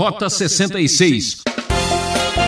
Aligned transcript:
Rota 0.00 0.30
66. 0.30 1.42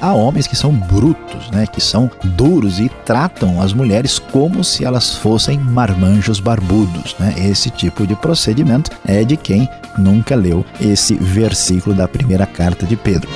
Há 0.01 0.15
homens 0.15 0.47
que 0.47 0.57
são 0.57 0.73
brutos, 0.73 1.51
né, 1.51 1.67
que 1.67 1.83
são 1.83 2.11
duros 2.25 2.81
e 2.81 2.89
tratam 3.05 3.61
as 3.61 3.75
mulheres 3.75 4.19
como 4.19 4.65
se 4.65 4.87
elas 4.87 5.17
fossem 5.17 5.59
marmanjos 5.59 6.41
barbudos, 6.41 7.15
né? 7.21 7.35
Esse 7.37 7.69
tipo 7.69 8.07
de 8.07 8.17
procedimento 8.17 8.91
é 9.07 9.23
de 9.23 9.37
quem 9.37 9.69
nunca 9.99 10.35
leu 10.35 10.65
esse 10.81 11.15
versículo 11.15 11.95
da 11.95 12.09
primeira 12.09 12.47
carta 12.47 12.87
de 12.87 12.97
Pedro. 12.97 13.29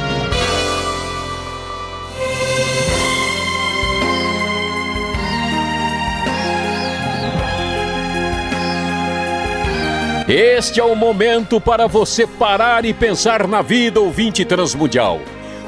Este 10.28 10.80
é 10.80 10.84
o 10.84 10.96
momento 10.96 11.60
para 11.60 11.86
você 11.86 12.26
parar 12.26 12.84
e 12.84 12.92
pensar 12.92 13.46
na 13.46 13.62
vida 13.62 14.00
ouvinte 14.00 14.44
transmundial. 14.44 15.20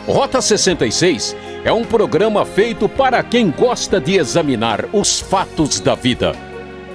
Rota 0.04 0.42
66 0.42 1.36
é 1.62 1.72
um 1.72 1.84
programa 1.84 2.44
feito 2.44 2.88
para 2.88 3.22
quem 3.22 3.52
gosta 3.52 4.00
de 4.00 4.16
examinar 4.16 4.86
os 4.92 5.20
fatos 5.20 5.78
da 5.78 5.94
vida. 5.94 6.34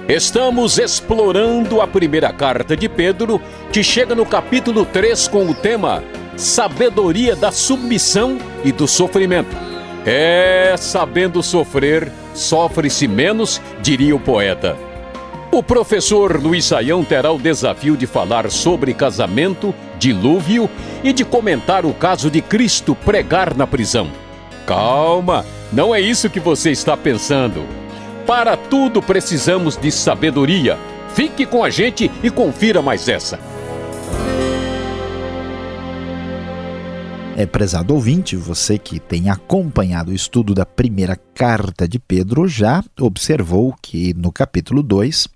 Estamos 0.06 0.76
explorando 0.76 1.80
a 1.80 1.86
primeira 1.86 2.30
carta 2.34 2.76
de 2.76 2.86
Pedro, 2.86 3.40
que 3.72 3.82
chega 3.82 4.14
no 4.14 4.26
capítulo 4.26 4.84
3 4.84 5.26
com 5.28 5.46
o 5.46 5.54
tema 5.54 6.04
Sabedoria 6.36 7.34
da 7.34 7.50
submissão 7.50 8.36
e 8.62 8.72
do 8.72 8.86
sofrimento. 8.86 9.56
É, 10.04 10.74
sabendo 10.76 11.42
sofrer, 11.42 12.12
sofre-se 12.34 13.08
menos, 13.08 13.58
diria 13.80 14.14
o 14.14 14.20
poeta. 14.20 14.76
O 15.54 15.62
professor 15.62 16.42
Luiz 16.42 16.64
Saião 16.64 17.04
terá 17.04 17.30
o 17.30 17.38
desafio 17.38 17.96
de 17.96 18.08
falar 18.08 18.50
sobre 18.50 18.92
casamento, 18.92 19.72
dilúvio 20.00 20.68
e 21.04 21.12
de 21.12 21.24
comentar 21.24 21.86
o 21.86 21.94
caso 21.94 22.28
de 22.28 22.42
Cristo 22.42 22.92
pregar 22.92 23.56
na 23.56 23.64
prisão. 23.64 24.10
Calma, 24.66 25.46
não 25.72 25.94
é 25.94 26.00
isso 26.00 26.28
que 26.28 26.40
você 26.40 26.72
está 26.72 26.96
pensando. 26.96 27.64
Para 28.26 28.56
tudo 28.56 29.00
precisamos 29.00 29.76
de 29.76 29.92
sabedoria. 29.92 30.76
Fique 31.14 31.46
com 31.46 31.62
a 31.62 31.70
gente 31.70 32.10
e 32.20 32.30
confira 32.30 32.82
mais 32.82 33.08
essa. 33.08 33.38
É, 37.36 37.46
prezado 37.46 37.94
ouvinte, 37.94 38.34
você 38.36 38.76
que 38.76 38.98
tem 38.98 39.30
acompanhado 39.30 40.10
o 40.10 40.14
estudo 40.14 40.52
da 40.52 40.66
primeira 40.66 41.16
carta 41.32 41.86
de 41.86 42.00
Pedro 42.00 42.48
já 42.48 42.82
observou 43.00 43.74
que 43.80 44.14
no 44.14 44.32
capítulo 44.32 44.82
2 44.82 45.33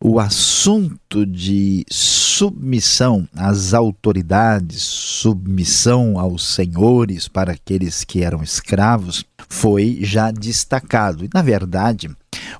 o 0.00 0.20
assunto 0.20 1.24
de 1.24 1.84
submissão 1.90 3.26
às 3.34 3.72
autoridades, 3.72 4.82
submissão 4.82 6.18
aos 6.18 6.54
senhores 6.54 7.28
para 7.28 7.52
aqueles 7.52 8.04
que 8.04 8.22
eram 8.22 8.42
escravos, 8.42 9.24
foi 9.48 9.98
já 10.02 10.30
destacado. 10.30 11.24
E, 11.24 11.30
na 11.32 11.42
verdade, 11.42 12.10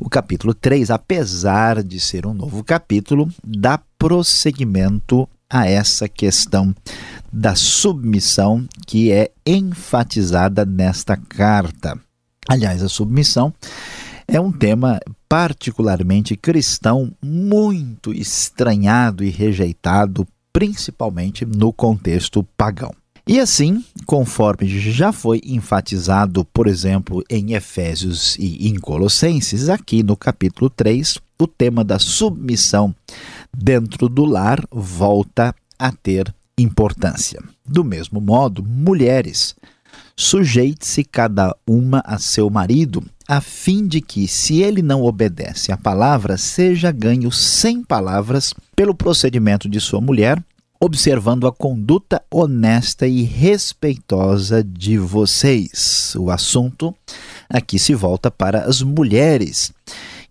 o 0.01 0.09
capítulo 0.09 0.55
3, 0.55 0.91
apesar 0.91 1.83
de 1.83 2.01
ser 2.01 2.27
um 2.27 2.35
novo 2.35 2.65
capítulo, 2.65 3.29
dá 3.45 3.79
prosseguimento 3.99 5.29
a 5.49 5.69
essa 5.69 6.09
questão 6.09 6.75
da 7.33 7.55
submissão 7.55 8.67
que 8.87 9.13
é 9.13 9.31
enfatizada 9.47 10.65
nesta 10.65 11.17
carta. 11.17 11.99
Aliás, 12.49 12.83
a 12.83 12.89
submissão 12.89 13.53
é 14.27 14.41
um 14.41 14.51
tema 14.51 15.01
particularmente 15.29 16.37
cristão, 16.37 17.13
muito 17.23 18.13
estranhado 18.13 19.25
e 19.25 19.31
rejeitado, 19.31 20.27
principalmente 20.53 21.45
no 21.45 21.73
contexto 21.73 22.43
pagão. 22.57 22.95
E 23.29 23.41
assim, 23.41 23.85
conforme 24.07 24.69
já 24.69 25.11
foi 25.11 25.41
enfatizado, 25.45 26.45
por 26.45 26.69
exemplo, 26.69 27.25
em 27.29 27.55
Efésios 27.55 28.37
e 28.39 28.69
em 28.69 28.77
Colossenses, 28.77 29.69
aqui 29.69 30.05
no 30.05 30.17
capítulo 30.17 30.71
3, 30.71 31.19
o 31.37 31.47
tema 31.49 31.83
da 31.83 31.99
submissão 31.99 32.95
dentro 33.53 34.09
do 34.09 34.25
lar 34.25 34.65
volta 34.71 35.53
a 35.77 35.91
ter 35.91 36.33
importância. 36.57 37.43
Do 37.67 37.83
mesmo 37.83 38.21
modo, 38.21 38.63
mulheres, 38.63 39.57
sujeite-se 40.17 41.03
cada 41.03 41.55
uma 41.67 42.03
a 42.07 42.19
seu 42.19 42.49
marido 42.49 43.03
a 43.29 43.41
fim 43.41 43.87
de 43.87 44.01
que, 44.01 44.29
se 44.29 44.63
ele 44.63 44.83
não 44.83 45.03
obedece 45.03 45.73
à 45.73 45.77
palavra, 45.77 46.37
seja 46.37 46.93
ganho 46.93 47.33
sem 47.33 47.83
palavras 47.83 48.55
pelo 48.75 48.95
procedimento 48.95 49.69
de 49.69 49.81
sua 49.81 50.01
mulher, 50.01 50.43
observando 50.81 51.47
a 51.47 51.53
conduta 51.53 52.23
honesta 52.31 53.07
e 53.07 53.23
respeitosa 53.23 54.63
de 54.63 54.99
vocês. 54.99 56.15
O 56.17 56.31
assunto 56.31 56.95
aqui 57.49 57.79
se 57.79 57.95
volta 57.95 58.31
para 58.31 58.65
as 58.65 58.83
mulheres, 58.83 59.73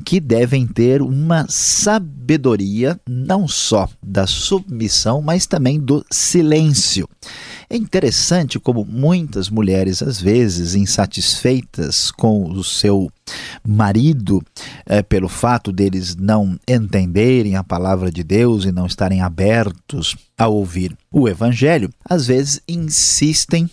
que 0.04 0.20
devem 0.20 0.68
ter 0.68 1.02
uma 1.02 1.46
sabedoria 1.50 3.00
não 3.08 3.48
só 3.48 3.90
da 4.02 4.28
submissão, 4.28 5.22
mas 5.22 5.46
também 5.46 5.80
do 5.80 6.06
silêncio. 6.12 7.08
É 7.70 7.76
interessante 7.76 8.60
como 8.60 8.86
muitas 8.86 9.50
mulheres, 9.50 10.02
às 10.02 10.22
vezes, 10.22 10.76
insatisfeitas 10.76 12.12
com 12.12 12.50
o 12.50 12.64
seu 12.64 13.12
marido, 13.68 14.42
é, 14.86 15.02
pelo 15.02 15.28
fato 15.28 15.72
deles 15.72 16.16
não 16.16 16.60
entenderem 16.68 17.56
a 17.56 17.64
palavra 17.64 18.12
de 18.12 18.24
Deus 18.24 18.66
e 18.66 18.72
não 18.72 18.86
estarem 18.86 19.22
abertos 19.22 20.16
a 20.38 20.48
ouvir 20.48 20.96
o 21.12 21.28
Evangelho, 21.28 21.90
às 22.08 22.28
vezes 22.28 22.62
insistem 22.68 23.70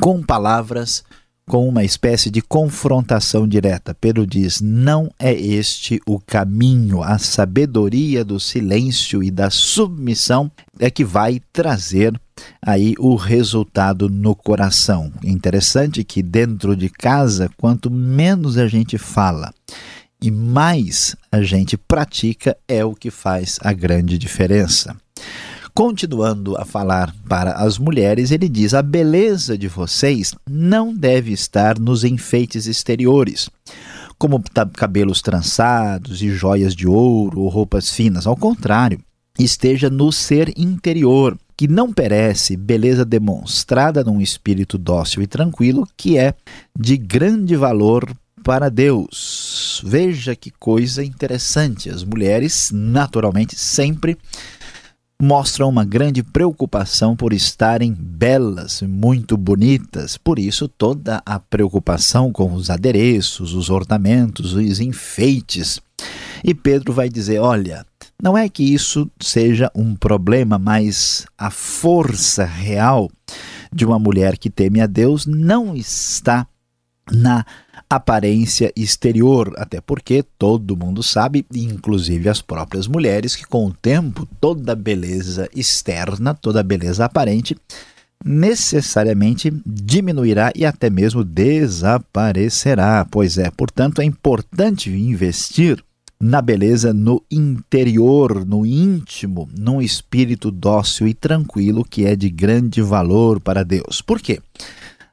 com 0.00 0.22
palavras 0.22 1.04
com 1.48 1.66
uma 1.66 1.82
espécie 1.82 2.30
de 2.30 2.42
confrontação 2.42 3.48
direta. 3.48 3.96
Pedro 3.98 4.26
diz: 4.26 4.60
não 4.60 5.10
é 5.18 5.32
este 5.32 6.00
o 6.06 6.20
caminho. 6.20 7.02
A 7.02 7.18
sabedoria 7.18 8.24
do 8.24 8.38
silêncio 8.38 9.22
e 9.22 9.30
da 9.30 9.50
submissão 9.50 10.50
é 10.78 10.90
que 10.90 11.04
vai 11.04 11.40
trazer 11.52 12.12
aí 12.62 12.94
o 12.98 13.16
resultado 13.16 14.08
no 14.08 14.36
coração. 14.36 15.10
Interessante 15.24 16.04
que 16.04 16.22
dentro 16.22 16.76
de 16.76 16.88
casa, 16.88 17.50
quanto 17.56 17.90
menos 17.90 18.58
a 18.58 18.68
gente 18.68 18.96
fala 18.98 19.52
e 20.20 20.30
mais 20.30 21.16
a 21.32 21.42
gente 21.42 21.76
pratica, 21.76 22.56
é 22.68 22.84
o 22.84 22.94
que 22.94 23.10
faz 23.10 23.58
a 23.62 23.72
grande 23.72 24.18
diferença. 24.18 24.94
Continuando 25.78 26.56
a 26.56 26.64
falar 26.64 27.14
para 27.28 27.52
as 27.52 27.78
mulheres, 27.78 28.32
ele 28.32 28.48
diz: 28.48 28.74
A 28.74 28.82
beleza 28.82 29.56
de 29.56 29.68
vocês 29.68 30.34
não 30.50 30.92
deve 30.92 31.30
estar 31.30 31.78
nos 31.78 32.02
enfeites 32.02 32.66
exteriores, 32.66 33.48
como 34.18 34.42
cabelos 34.76 35.22
trançados 35.22 36.20
e 36.20 36.30
joias 36.30 36.74
de 36.74 36.88
ouro 36.88 37.42
ou 37.42 37.48
roupas 37.48 37.92
finas. 37.92 38.26
Ao 38.26 38.36
contrário, 38.36 38.98
esteja 39.38 39.88
no 39.88 40.10
ser 40.10 40.52
interior, 40.58 41.38
que 41.56 41.68
não 41.68 41.92
perece, 41.92 42.56
beleza 42.56 43.04
demonstrada 43.04 44.02
num 44.02 44.20
espírito 44.20 44.76
dócil 44.76 45.22
e 45.22 45.28
tranquilo, 45.28 45.86
que 45.96 46.18
é 46.18 46.34
de 46.76 46.96
grande 46.96 47.54
valor 47.54 48.04
para 48.42 48.68
Deus. 48.68 49.80
Veja 49.84 50.34
que 50.34 50.50
coisa 50.50 51.04
interessante. 51.04 51.88
As 51.88 52.02
mulheres, 52.02 52.70
naturalmente, 52.72 53.56
sempre 53.56 54.18
mostram 55.20 55.68
uma 55.68 55.84
grande 55.84 56.22
preocupação 56.22 57.16
por 57.16 57.32
estarem 57.32 57.92
belas, 57.92 58.82
muito 58.82 59.36
bonitas. 59.36 60.16
Por 60.16 60.38
isso, 60.38 60.68
toda 60.68 61.20
a 61.26 61.40
preocupação 61.40 62.32
com 62.32 62.52
os 62.52 62.70
adereços, 62.70 63.52
os 63.52 63.68
ornamentos, 63.68 64.54
os 64.54 64.80
enfeites. 64.80 65.80
E 66.44 66.54
Pedro 66.54 66.92
vai 66.92 67.08
dizer: 67.08 67.40
olha, 67.40 67.84
não 68.22 68.38
é 68.38 68.48
que 68.48 68.62
isso 68.62 69.10
seja 69.20 69.70
um 69.74 69.96
problema, 69.96 70.58
mas 70.58 71.26
a 71.36 71.50
força 71.50 72.44
real 72.44 73.10
de 73.72 73.84
uma 73.84 73.98
mulher 73.98 74.38
que 74.38 74.48
teme 74.48 74.80
a 74.80 74.86
Deus 74.86 75.26
não 75.26 75.74
está 75.74 76.46
na 77.12 77.44
aparência 77.88 78.72
exterior, 78.76 79.52
até 79.56 79.80
porque 79.80 80.24
todo 80.38 80.76
mundo 80.76 81.02
sabe, 81.02 81.46
inclusive 81.54 82.28
as 82.28 82.42
próprias 82.42 82.86
mulheres, 82.86 83.34
que 83.34 83.46
com 83.46 83.66
o 83.66 83.72
tempo 83.72 84.28
toda 84.40 84.74
beleza 84.74 85.48
externa, 85.54 86.34
toda 86.34 86.62
beleza 86.62 87.04
aparente, 87.04 87.56
necessariamente 88.24 89.52
diminuirá 89.64 90.52
e 90.54 90.66
até 90.66 90.90
mesmo 90.90 91.24
desaparecerá. 91.24 93.06
Pois 93.10 93.38
é, 93.38 93.50
portanto, 93.50 94.00
é 94.00 94.04
importante 94.04 94.90
investir 94.90 95.82
na 96.20 96.42
beleza 96.42 96.92
no 96.92 97.22
interior, 97.30 98.44
no 98.44 98.66
íntimo, 98.66 99.48
num 99.56 99.80
espírito 99.80 100.50
dócil 100.50 101.06
e 101.06 101.14
tranquilo 101.14 101.84
que 101.84 102.06
é 102.06 102.16
de 102.16 102.28
grande 102.28 102.82
valor 102.82 103.40
para 103.40 103.64
Deus. 103.64 104.02
Por 104.02 104.20
quê? 104.20 104.40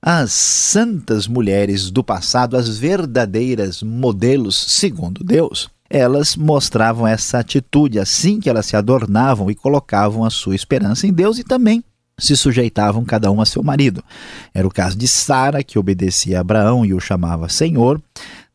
As 0.08 0.34
santas 0.34 1.28
mulheres 1.28 1.90
do 1.90 2.04
passado, 2.04 2.56
as 2.56 2.78
verdadeiras 2.78 3.82
modelos 3.82 4.56
segundo 4.56 5.24
Deus, 5.24 5.68
elas 5.90 6.36
mostravam 6.36 7.08
essa 7.08 7.40
atitude 7.40 7.98
assim 7.98 8.40
que 8.40 8.48
elas 8.48 8.68
se 8.68 8.76
adornavam 8.76 9.50
e 9.50 9.56
colocavam 9.56 10.24
a 10.24 10.30
sua 10.30 10.54
esperança 10.54 11.08
em 11.08 11.12
Deus 11.12 11.40
e 11.40 11.44
também 11.44 11.84
se 12.20 12.38
sujeitavam 12.38 13.04
cada 13.04 13.32
um 13.32 13.42
a 13.42 13.48
seu 13.48 13.64
marido. 13.64 14.04
Era 14.54 14.68
o 14.68 14.72
caso 14.72 14.96
de 14.96 15.08
Sara, 15.08 15.64
que 15.64 15.80
obedecia 15.80 16.38
a 16.38 16.42
Abraão 16.42 16.86
e 16.86 16.94
o 16.94 17.00
chamava 17.00 17.50
Senhor. 17.50 18.00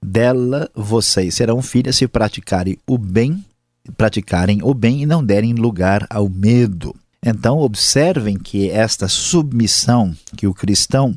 Dela 0.01 0.71
vocês 0.73 1.35
serão 1.35 1.61
filhas 1.61 1.97
se 1.97 2.07
praticarem 2.07 2.79
o 2.87 2.97
bem, 2.97 3.45
praticarem 3.97 4.61
o 4.63 4.73
bem 4.73 5.03
e 5.03 5.07
não 5.07 5.23
derem 5.23 5.53
lugar 5.55 6.07
ao 6.09 6.29
medo. 6.29 6.95
Então, 7.25 7.59
observem 7.59 8.39
que 8.39 8.71
esta 8.71 9.07
submissão 9.07 10.15
que 10.37 10.47
o 10.47 10.55
cristão 10.55 11.15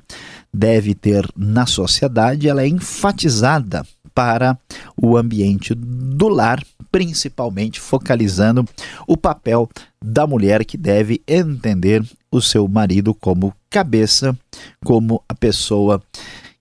deve 0.53 0.93
ter 0.93 1.25
na 1.35 1.65
sociedade, 1.65 2.49
ela 2.49 2.61
é 2.61 2.67
enfatizada 2.67 3.85
para 4.13 4.57
o 5.01 5.17
ambiente 5.17 5.73
do 5.73 6.27
lar, 6.27 6.61
principalmente 6.91 7.79
focalizando 7.79 8.67
o 9.07 9.17
papel 9.17 9.67
da 10.03 10.27
mulher 10.27 10.65
que 10.65 10.77
deve 10.77 11.21
entender 11.27 12.03
o 12.29 12.41
seu 12.41 12.67
marido 12.67 13.13
como 13.13 13.53
cabeça, 13.69 14.37
como 14.83 15.23
a 15.27 15.33
pessoa 15.33 16.03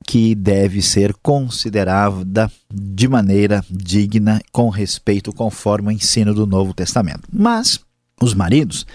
que 0.06 0.34
deve 0.34 0.80
ser 0.80 1.14
considerada 1.22 2.50
de 2.72 3.08
maneira 3.08 3.64
digna, 3.70 4.40
com 4.50 4.68
respeito, 4.68 5.32
conforme 5.32 5.88
o 5.88 5.92
ensino 5.92 6.32
do 6.32 6.46
Novo 6.46 6.72
Testamento. 6.72 7.22
Mas 7.32 7.80
os 8.22 8.34
maridos 8.34 8.86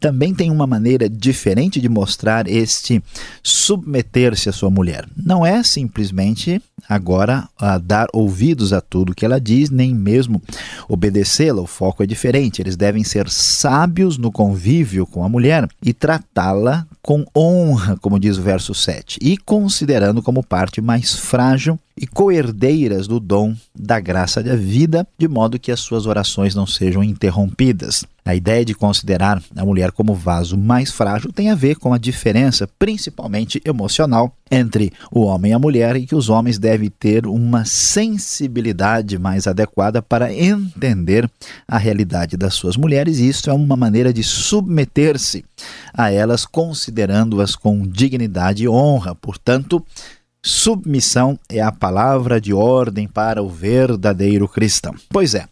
também 0.00 0.34
têm 0.34 0.50
uma 0.50 0.66
maneira 0.66 1.08
diferente 1.08 1.80
de 1.80 1.88
mostrar 1.88 2.48
este 2.48 3.02
submeter-se 3.42 4.48
à 4.48 4.52
sua 4.52 4.70
mulher. 4.70 5.06
Não 5.16 5.46
é 5.46 5.62
simplesmente 5.62 6.60
agora 6.88 7.48
dar 7.84 8.08
ouvidos 8.12 8.72
a 8.72 8.80
tudo 8.80 9.14
que 9.14 9.24
ela 9.24 9.40
diz, 9.40 9.70
nem 9.70 9.94
mesmo 9.94 10.42
obedecê-la. 10.88 11.62
O 11.62 11.66
foco 11.66 12.02
é 12.02 12.06
diferente. 12.06 12.60
Eles 12.60 12.76
devem 12.76 13.04
ser 13.04 13.28
sábios 13.28 14.18
no 14.18 14.32
convívio 14.32 15.06
com 15.06 15.24
a 15.24 15.28
mulher 15.28 15.68
e 15.82 15.92
tratá-la 15.92 16.86
com 17.00 17.24
honra, 17.36 17.96
como 17.98 18.18
diz 18.18 18.36
o 18.36 18.42
verso 18.42 18.74
7, 18.74 19.18
e 19.22 19.36
considerando 19.36 20.22
como 20.22 20.42
parte 20.42 20.80
mais 20.80 21.14
frágil 21.14 21.78
e 21.96 22.06
coerdeiras 22.06 23.06
do 23.06 23.20
dom 23.20 23.54
da 23.74 24.00
graça 24.00 24.42
da 24.42 24.56
vida, 24.56 25.06
de 25.18 25.28
modo 25.28 25.58
que 25.58 25.72
as 25.72 25.80
suas 25.80 26.06
orações 26.06 26.54
não 26.54 26.66
sejam 26.66 27.02
interrompidas. 27.02 28.04
A 28.24 28.36
ideia 28.36 28.64
de 28.64 28.72
considerar 28.72 29.42
a 29.56 29.64
mulher 29.64 29.90
como 29.90 30.14
vaso 30.14 30.56
mais 30.56 30.92
frágil 30.92 31.32
tem 31.32 31.50
a 31.50 31.56
ver 31.56 31.74
com 31.74 31.92
a 31.92 31.98
diferença, 31.98 32.68
principalmente 32.78 33.60
emocional, 33.64 34.32
entre 34.48 34.92
o 35.10 35.22
homem 35.22 35.50
e 35.50 35.54
a 35.54 35.58
mulher 35.58 35.96
e 35.96 36.06
que 36.06 36.14
os 36.14 36.28
homens 36.28 36.56
devem 36.56 36.88
ter 36.88 37.26
uma 37.26 37.64
sensibilidade 37.64 39.18
mais 39.18 39.48
adequada 39.48 40.00
para 40.00 40.32
entender 40.32 41.28
a 41.66 41.78
realidade 41.78 42.36
das 42.36 42.54
suas 42.54 42.76
mulheres, 42.76 43.18
e 43.18 43.28
isso 43.28 43.50
é 43.50 43.52
uma 43.52 43.76
maneira 43.76 44.12
de 44.12 44.22
submeter-se 44.22 45.44
a 45.92 46.10
elas, 46.12 46.46
considerando-as 46.46 47.56
com 47.56 47.86
dignidade 47.86 48.64
e 48.64 48.68
honra. 48.68 49.14
Portanto, 49.16 49.84
submissão 50.44 51.38
é 51.48 51.60
a 51.60 51.70
palavra 51.70 52.40
de 52.40 52.52
ordem 52.52 53.06
para 53.06 53.42
o 53.42 53.48
verdadeiro 53.48 54.48
cristão. 54.48 54.94
Pois 55.08 55.34
é. 55.34 55.46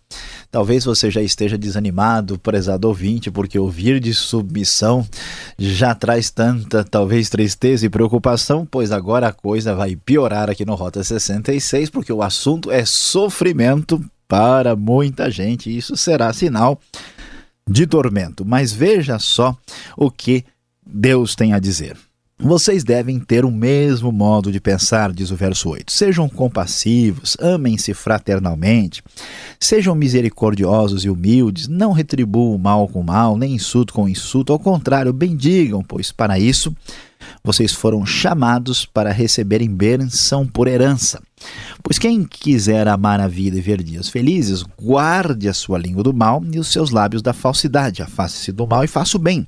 Talvez 0.50 0.84
você 0.84 1.12
já 1.12 1.22
esteja 1.22 1.56
desanimado, 1.56 2.36
prezado 2.36 2.88
ouvinte, 2.88 3.30
porque 3.30 3.56
ouvir 3.56 4.00
de 4.00 4.12
submissão 4.12 5.06
já 5.56 5.94
traz 5.94 6.28
tanta, 6.28 6.82
talvez, 6.82 7.30
tristeza 7.30 7.86
e 7.86 7.88
preocupação, 7.88 8.66
pois 8.68 8.90
agora 8.90 9.28
a 9.28 9.32
coisa 9.32 9.76
vai 9.76 9.94
piorar 9.94 10.50
aqui 10.50 10.64
no 10.64 10.74
Rota 10.74 11.04
66, 11.04 11.88
porque 11.88 12.12
o 12.12 12.20
assunto 12.20 12.68
é 12.68 12.84
sofrimento 12.84 14.04
para 14.26 14.74
muita 14.74 15.30
gente. 15.30 15.70
E 15.70 15.76
isso 15.76 15.96
será 15.96 16.32
sinal 16.32 16.80
de 17.68 17.86
tormento. 17.86 18.44
Mas 18.44 18.72
veja 18.72 19.20
só 19.20 19.56
o 19.96 20.10
que 20.10 20.44
Deus 20.84 21.36
tem 21.36 21.52
a 21.52 21.60
dizer. 21.60 21.96
Vocês 22.42 22.82
devem 22.82 23.20
ter 23.20 23.44
o 23.44 23.50
mesmo 23.50 24.10
modo 24.10 24.50
de 24.50 24.58
pensar, 24.58 25.12
diz 25.12 25.30
o 25.30 25.36
verso 25.36 25.68
8. 25.68 25.92
Sejam 25.92 26.26
compassivos, 26.26 27.36
amem-se 27.38 27.92
fraternalmente, 27.92 29.02
sejam 29.60 29.94
misericordiosos 29.94 31.04
e 31.04 31.10
humildes, 31.10 31.68
não 31.68 31.92
retribuam 31.92 32.56
mal 32.56 32.88
com 32.88 33.02
mal, 33.02 33.36
nem 33.36 33.52
insulto 33.52 33.92
com 33.92 34.08
insulto, 34.08 34.54
ao 34.54 34.58
contrário, 34.58 35.12
bendigam, 35.12 35.82
pois 35.82 36.12
para 36.12 36.38
isso 36.38 36.74
vocês 37.44 37.72
foram 37.72 38.06
chamados 38.06 38.86
para 38.86 39.12
receberem 39.12 39.68
bênção 39.68 40.46
por 40.46 40.66
herança. 40.66 41.22
Pois 41.82 41.98
quem 41.98 42.24
quiser 42.24 42.88
amar 42.88 43.20
a 43.20 43.28
vida 43.28 43.58
e 43.58 43.60
ver 43.60 43.82
dias 43.82 44.08
felizes, 44.08 44.64
guarde 44.80 45.46
a 45.46 45.52
sua 45.52 45.78
língua 45.78 46.02
do 46.02 46.14
mal 46.14 46.42
e 46.50 46.58
os 46.58 46.68
seus 46.72 46.90
lábios 46.90 47.20
da 47.20 47.34
falsidade, 47.34 48.02
afaste-se 48.02 48.50
do 48.50 48.66
mal 48.66 48.82
e 48.82 48.88
faça 48.88 49.18
o 49.18 49.20
bem 49.20 49.46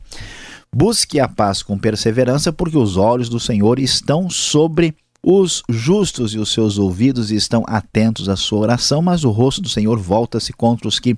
Busque 0.75 1.21
a 1.21 1.29
paz 1.29 1.63
com 1.63 1.79
perseverança, 1.79 2.51
porque 2.51 2.79
os 2.79 2.97
olhos 2.97 3.29
do 3.29 3.39
Senhor 3.39 3.79
estão 3.79 4.31
sobre 4.31 4.95
os 5.23 5.63
justos 5.69 6.35
e 6.35 6.39
os 6.39 6.51
seus 6.51 6.79
ouvidos 6.79 7.31
estão 7.31 7.63
atentos 7.67 8.29
à 8.29 8.37
sua 8.37 8.61
oração, 8.61 9.03
mas 9.03 9.23
o 9.23 9.31
rosto 9.31 9.61
do 9.61 9.69
Senhor 9.69 9.99
volta-se 9.99 10.53
contra 10.53 10.89
os 10.89 10.99
que 10.99 11.15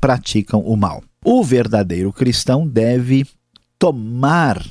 praticam 0.00 0.60
o 0.60 0.76
mal. 0.76 1.02
O 1.24 1.42
verdadeiro 1.42 2.12
cristão 2.12 2.68
deve 2.68 3.26
tomar 3.78 4.62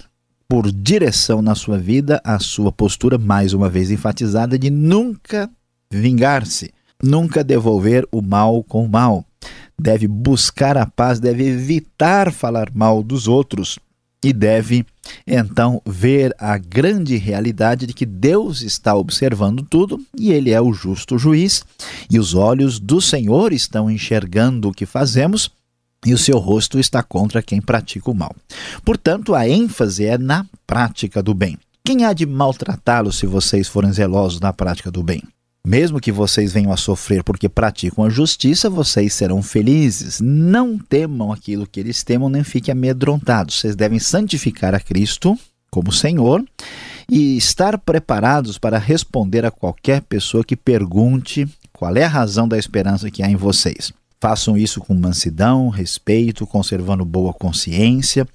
por 0.47 0.71
direção 0.71 1.41
na 1.41 1.55
sua 1.55 1.77
vida 1.77 2.21
a 2.23 2.39
sua 2.39 2.71
postura, 2.71 3.17
mais 3.17 3.53
uma 3.53 3.67
vez 3.67 3.91
enfatizada, 3.91 4.57
de 4.57 4.69
nunca 4.69 5.49
vingar-se, 5.91 6.71
nunca 7.03 7.43
devolver 7.43 8.07
o 8.11 8.21
mal 8.21 8.63
com 8.63 8.85
o 8.85 8.89
mal. 8.89 9.25
Deve 9.79 10.07
buscar 10.07 10.77
a 10.77 10.85
paz, 10.85 11.19
deve 11.19 11.45
evitar 11.45 12.31
falar 12.31 12.71
mal 12.73 13.03
dos 13.03 13.27
outros 13.27 13.77
e 14.23 14.33
deve 14.33 14.85
então 15.25 15.81
ver 15.85 16.35
a 16.39 16.57
grande 16.57 17.15
realidade 17.17 17.85
de 17.85 17.93
que 17.93 18.05
Deus 18.05 18.61
está 18.61 18.95
observando 18.95 19.63
tudo 19.63 19.99
e 20.17 20.31
Ele 20.31 20.51
é 20.51 20.59
o 20.59 20.73
justo 20.73 21.17
juiz, 21.17 21.63
e 22.09 22.19
os 22.19 22.33
olhos 22.33 22.79
do 22.79 22.99
Senhor 23.01 23.53
estão 23.53 23.89
enxergando 23.89 24.69
o 24.69 24.73
que 24.73 24.85
fazemos 24.85 25.51
e 26.05 26.13
o 26.13 26.17
seu 26.17 26.37
rosto 26.37 26.79
está 26.79 27.01
contra 27.01 27.41
quem 27.41 27.61
pratica 27.61 28.11
o 28.11 28.15
mal. 28.15 28.35
Portanto, 28.83 29.33
a 29.33 29.47
ênfase 29.47 30.05
é 30.05 30.17
na 30.17 30.45
prática 30.65 31.21
do 31.21 31.33
bem. 31.33 31.57
Quem 31.83 32.03
há 32.05 32.13
de 32.13 32.25
maltratá-los 32.25 33.17
se 33.17 33.25
vocês 33.25 33.67
forem 33.67 33.91
zelosos 33.91 34.39
na 34.39 34.53
prática 34.53 34.91
do 34.91 35.01
bem? 35.01 35.23
Mesmo 35.67 35.99
que 35.99 36.13
vocês 36.13 36.53
venham 36.53 36.71
a 36.71 36.77
sofrer 36.77 37.25
porque 37.25 37.49
praticam 37.49 38.05
a 38.05 38.09
justiça, 38.09 38.69
vocês 38.69 39.13
serão 39.13 39.43
felizes. 39.43 40.21
Não 40.21 40.79
temam 40.79 41.29
aquilo 41.29 41.67
que 41.67 41.77
eles 41.77 42.03
temam, 42.03 42.29
nem 42.29 42.41
fiquem 42.41 42.71
amedrontados. 42.71 43.59
Vocês 43.59 43.75
devem 43.75 43.99
santificar 43.99 44.73
a 44.73 44.79
Cristo 44.79 45.37
como 45.69 45.91
Senhor 45.91 46.41
e 47.11 47.35
estar 47.35 47.77
preparados 47.79 48.57
para 48.57 48.77
responder 48.77 49.45
a 49.45 49.51
qualquer 49.51 49.99
pessoa 50.03 50.41
que 50.41 50.55
pergunte 50.55 51.45
qual 51.73 51.93
é 51.97 52.05
a 52.05 52.07
razão 52.07 52.47
da 52.47 52.57
esperança 52.57 53.11
que 53.11 53.21
há 53.21 53.29
em 53.29 53.35
vocês. 53.35 53.91
Façam 54.21 54.57
isso 54.57 54.79
com 54.79 54.93
mansidão, 54.93 55.67
respeito, 55.67 56.47
conservando 56.47 57.03
boa 57.03 57.33
consciência, 57.33 58.25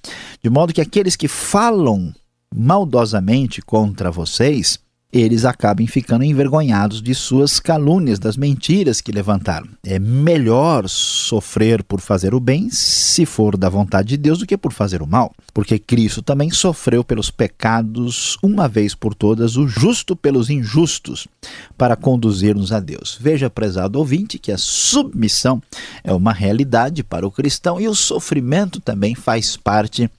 de 0.42 0.50
modo 0.50 0.74
que 0.74 0.82
aqueles 0.82 1.16
que 1.16 1.28
falam 1.28 2.12
maldosamente 2.54 3.62
contra 3.62 4.10
vocês 4.10 4.78
eles 5.12 5.44
acabem 5.44 5.86
ficando 5.86 6.24
envergonhados 6.24 7.02
de 7.02 7.14
suas 7.14 7.60
calúnias, 7.60 8.18
das 8.18 8.36
mentiras 8.36 9.02
que 9.02 9.12
levantaram. 9.12 9.68
É 9.84 9.98
melhor 9.98 10.88
sofrer 10.88 11.84
por 11.84 12.00
fazer 12.00 12.34
o 12.34 12.40
bem, 12.40 12.70
se 12.70 13.26
for 13.26 13.58
da 13.58 13.68
vontade 13.68 14.08
de 14.08 14.16
Deus, 14.16 14.38
do 14.38 14.46
que 14.46 14.56
por 14.56 14.72
fazer 14.72 15.02
o 15.02 15.06
mal, 15.06 15.34
porque 15.52 15.78
Cristo 15.78 16.22
também 16.22 16.50
sofreu 16.50 17.04
pelos 17.04 17.30
pecados 17.30 18.38
uma 18.42 18.66
vez 18.66 18.94
por 18.94 19.14
todas, 19.14 19.56
o 19.56 19.68
justo 19.68 20.16
pelos 20.16 20.48
injustos, 20.48 21.28
para 21.76 21.94
conduzir-nos 21.94 22.72
a 22.72 22.80
Deus. 22.80 23.18
Veja, 23.20 23.50
prezado 23.50 23.98
ouvinte, 23.98 24.38
que 24.38 24.50
a 24.50 24.56
submissão 24.56 25.62
é 26.02 26.12
uma 26.12 26.32
realidade 26.32 27.02
para 27.02 27.26
o 27.26 27.30
cristão 27.30 27.78
e 27.78 27.86
o 27.86 27.94
sofrimento 27.94 28.80
também 28.80 29.14
faz 29.14 29.58
parte 29.58 30.10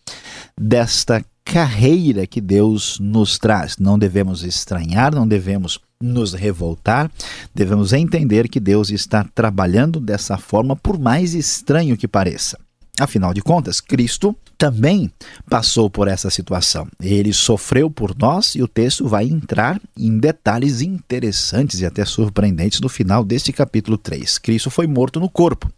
desta 0.56 1.26
carreira 1.44 2.26
que 2.26 2.42
Deus 2.42 3.00
nos 3.00 3.38
traz. 3.38 3.78
Não 3.78 3.98
devemos 3.98 4.44
estranhar, 4.44 5.14
não 5.14 5.28
devemos 5.28 5.80
nos 6.02 6.34
revoltar, 6.34 7.10
devemos 7.54 7.94
entender 7.94 8.50
que 8.50 8.60
Deus 8.60 8.90
está 8.90 9.24
trabalhando 9.24 10.00
dessa 10.00 10.38
forma, 10.38 10.76
por 10.76 11.00
mais 11.00 11.34
estranho 11.34 11.98
que 11.98 12.08
pareça. 12.08 12.60
Afinal 13.00 13.34
de 13.34 13.42
contas, 13.42 13.80
Cristo 13.80 14.36
também 14.64 15.12
passou 15.50 15.90
por 15.90 16.08
essa 16.08 16.30
situação. 16.30 16.88
Ele 17.02 17.34
sofreu 17.34 17.92
por 17.92 18.16
nós 18.18 18.56
e 18.56 18.64
o 18.64 18.68
texto 18.68 19.06
vai 19.06 19.26
entrar 19.26 19.78
em 19.98 20.18
detalhes 20.18 20.80
interessantes 20.80 21.82
e 21.82 21.86
até 21.86 22.06
surpreendentes 22.06 22.80
no 22.80 22.88
final 22.88 23.26
deste 23.26 23.52
capítulo 23.52 23.98
3. 23.98 24.38
Cristo 24.38 24.70
foi 24.70 24.88
morto 24.88 25.20
no 25.20 25.30
corpo 25.30 25.70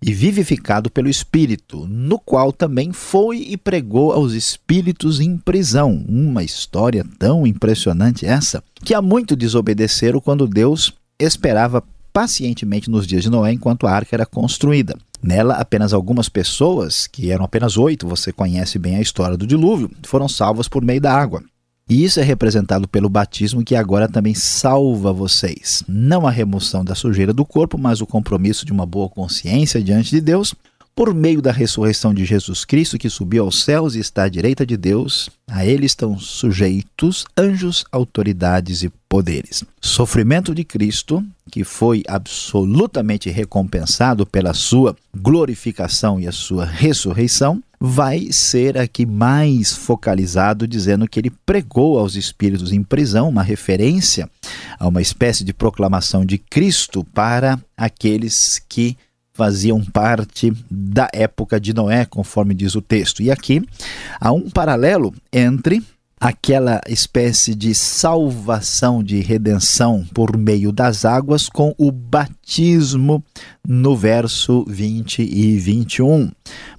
e 0.00 0.12
vivificado 0.12 0.88
pelo 0.88 1.08
Espírito, 1.08 1.84
no 1.88 2.16
qual 2.16 2.52
também 2.52 2.92
foi 2.92 3.38
e 3.38 3.56
pregou 3.56 4.12
aos 4.12 4.34
espíritos 4.34 5.18
em 5.18 5.36
prisão. 5.36 6.04
Uma 6.08 6.44
história 6.44 7.04
tão 7.18 7.44
impressionante 7.44 8.24
essa, 8.24 8.62
que 8.84 8.94
há 8.94 9.02
muito 9.02 9.34
desobedeceram 9.34 10.20
quando 10.20 10.46
Deus 10.46 10.94
esperava 11.18 11.82
pacientemente 12.12 12.90
nos 12.90 13.06
dias 13.06 13.22
de 13.22 13.30
Noé 13.30 13.52
enquanto 13.52 13.86
a 13.86 13.92
arca 13.92 14.14
era 14.14 14.26
construída. 14.26 14.96
Nela, 15.22 15.54
apenas 15.54 15.92
algumas 15.92 16.28
pessoas, 16.28 17.06
que 17.06 17.30
eram 17.30 17.44
apenas 17.44 17.76
oito, 17.76 18.08
você 18.08 18.32
conhece 18.32 18.78
bem 18.78 18.96
a 18.96 19.00
história 19.00 19.36
do 19.36 19.46
dilúvio, 19.46 19.90
foram 20.02 20.28
salvas 20.28 20.68
por 20.68 20.84
meio 20.84 21.00
da 21.00 21.14
água. 21.14 21.42
E 21.88 22.04
isso 22.04 22.20
é 22.20 22.22
representado 22.22 22.88
pelo 22.88 23.08
batismo 23.08 23.64
que 23.64 23.74
agora 23.74 24.08
também 24.08 24.34
salva 24.34 25.12
vocês. 25.12 25.82
Não 25.86 26.26
a 26.26 26.30
remoção 26.30 26.84
da 26.84 26.94
sujeira 26.94 27.32
do 27.32 27.44
corpo, 27.44 27.76
mas 27.76 28.00
o 28.00 28.06
compromisso 28.06 28.64
de 28.64 28.72
uma 28.72 28.86
boa 28.86 29.08
consciência 29.08 29.82
diante 29.82 30.10
de 30.10 30.20
Deus, 30.20 30.54
por 30.94 31.14
meio 31.14 31.40
da 31.40 31.50
ressurreição 31.50 32.12
de 32.12 32.24
Jesus 32.24 32.64
Cristo, 32.64 32.98
que 32.98 33.08
subiu 33.08 33.44
aos 33.44 33.64
céus 33.64 33.94
e 33.94 34.00
está 34.00 34.24
à 34.24 34.28
direita 34.28 34.66
de 34.66 34.76
Deus, 34.76 35.30
a 35.48 35.64
ele 35.64 35.86
estão 35.86 36.18
sujeitos 36.18 37.24
anjos, 37.36 37.84
autoridades 37.90 38.82
e 38.82 38.90
poderes. 39.08 39.64
Sofrimento 39.80 40.54
de 40.54 40.64
Cristo, 40.64 41.24
que 41.50 41.64
foi 41.64 42.02
absolutamente 42.06 43.30
recompensado 43.30 44.26
pela 44.26 44.54
sua 44.54 44.96
glorificação 45.16 46.20
e 46.20 46.26
a 46.26 46.32
sua 46.32 46.64
ressurreição, 46.64 47.62
vai 47.80 48.28
ser 48.30 48.78
aqui 48.78 49.04
mais 49.04 49.72
focalizado, 49.72 50.68
dizendo 50.68 51.08
que 51.08 51.18
ele 51.18 51.32
pregou 51.44 51.98
aos 51.98 52.14
espíritos 52.14 52.72
em 52.72 52.82
prisão, 52.82 53.28
uma 53.28 53.42
referência 53.42 54.30
a 54.78 54.86
uma 54.86 55.02
espécie 55.02 55.42
de 55.42 55.52
proclamação 55.52 56.24
de 56.24 56.38
Cristo 56.38 57.02
para 57.12 57.58
aqueles 57.76 58.62
que 58.68 58.96
faziam 59.34 59.82
parte 59.84 60.52
da 60.70 61.08
época 61.12 61.60
de 61.60 61.72
Noé, 61.72 62.04
conforme 62.04 62.54
diz 62.54 62.74
o 62.74 62.82
texto. 62.82 63.22
E 63.22 63.30
aqui 63.30 63.62
há 64.20 64.32
um 64.32 64.50
paralelo 64.50 65.14
entre 65.32 65.82
aquela 66.22 66.80
espécie 66.86 67.52
de 67.52 67.74
salvação, 67.74 69.02
de 69.02 69.18
redenção 69.18 70.06
por 70.14 70.36
meio 70.36 70.70
das 70.70 71.04
águas 71.04 71.48
com 71.48 71.74
o 71.76 71.90
batismo 71.90 73.24
no 73.66 73.96
verso 73.96 74.64
20 74.68 75.20
e 75.20 75.58
21. 75.58 76.30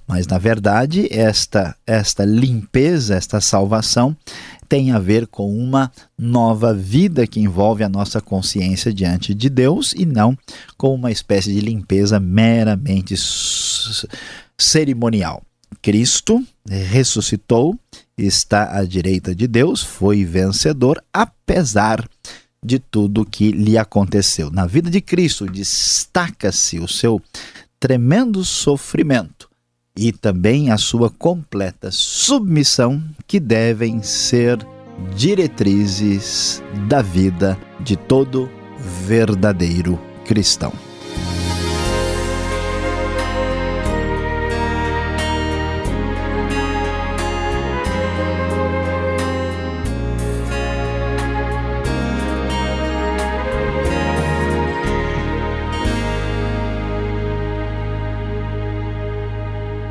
Mas 0.06 0.26
na 0.26 0.38
verdade, 0.38 1.08
esta 1.10 1.76
esta 1.86 2.24
limpeza, 2.24 3.16
esta 3.16 3.38
salvação 3.38 4.16
tem 4.68 4.92
a 4.92 4.98
ver 4.98 5.26
com 5.26 5.56
uma 5.56 5.90
nova 6.18 6.74
vida 6.74 7.26
que 7.26 7.40
envolve 7.40 7.84
a 7.84 7.88
nossa 7.88 8.20
consciência 8.20 8.92
diante 8.92 9.34
de 9.34 9.48
Deus 9.48 9.92
e 9.92 10.04
não 10.04 10.36
com 10.76 10.94
uma 10.94 11.10
espécie 11.10 11.52
de 11.52 11.60
limpeza 11.60 12.18
meramente 12.18 13.14
cerimonial. 14.58 15.42
Cristo 15.82 16.44
ressuscitou, 16.66 17.78
está 18.16 18.76
à 18.76 18.84
direita 18.84 19.34
de 19.34 19.46
Deus, 19.46 19.82
foi 19.82 20.24
vencedor, 20.24 21.02
apesar 21.12 22.08
de 22.64 22.78
tudo 22.78 23.26
que 23.26 23.52
lhe 23.52 23.76
aconteceu. 23.76 24.50
Na 24.50 24.66
vida 24.66 24.90
de 24.90 25.00
Cristo 25.00 25.46
destaca-se 25.46 26.78
o 26.78 26.88
seu 26.88 27.20
tremendo 27.78 28.44
sofrimento 28.44 29.53
e 29.96 30.12
também 30.12 30.70
a 30.70 30.76
sua 30.76 31.08
completa 31.08 31.90
submissão, 31.90 33.02
que 33.26 33.38
devem 33.38 34.02
ser 34.02 34.58
diretrizes 35.16 36.62
da 36.88 37.00
vida 37.00 37.58
de 37.80 37.96
todo 37.96 38.50
verdadeiro 39.06 39.98
cristão. 40.24 40.72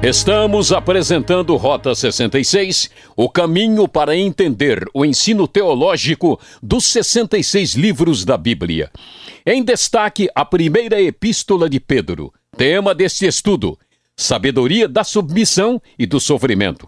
Estamos 0.04 0.74
apresentando 0.74 1.56
Rota 1.56 1.96
66, 1.96 2.90
o 3.16 3.30
caminho 3.30 3.88
para 3.88 4.14
entender 4.14 4.86
o 4.94 5.06
ensino 5.06 5.48
teológico 5.48 6.38
dos 6.62 6.84
66 6.88 7.76
livros 7.76 8.26
da 8.26 8.36
Bíblia. 8.38 8.92
Em 9.46 9.64
destaque, 9.64 10.28
a 10.36 10.44
primeira 10.44 11.02
epístola 11.02 11.70
de 11.70 11.80
Pedro. 11.80 12.34
Tema 12.58 12.94
deste 12.94 13.26
estudo: 13.26 13.80
sabedoria 14.16 14.88
da 14.88 15.04
submissão 15.04 15.82
e 15.98 16.06
do 16.06 16.20
sofrimento. 16.20 16.88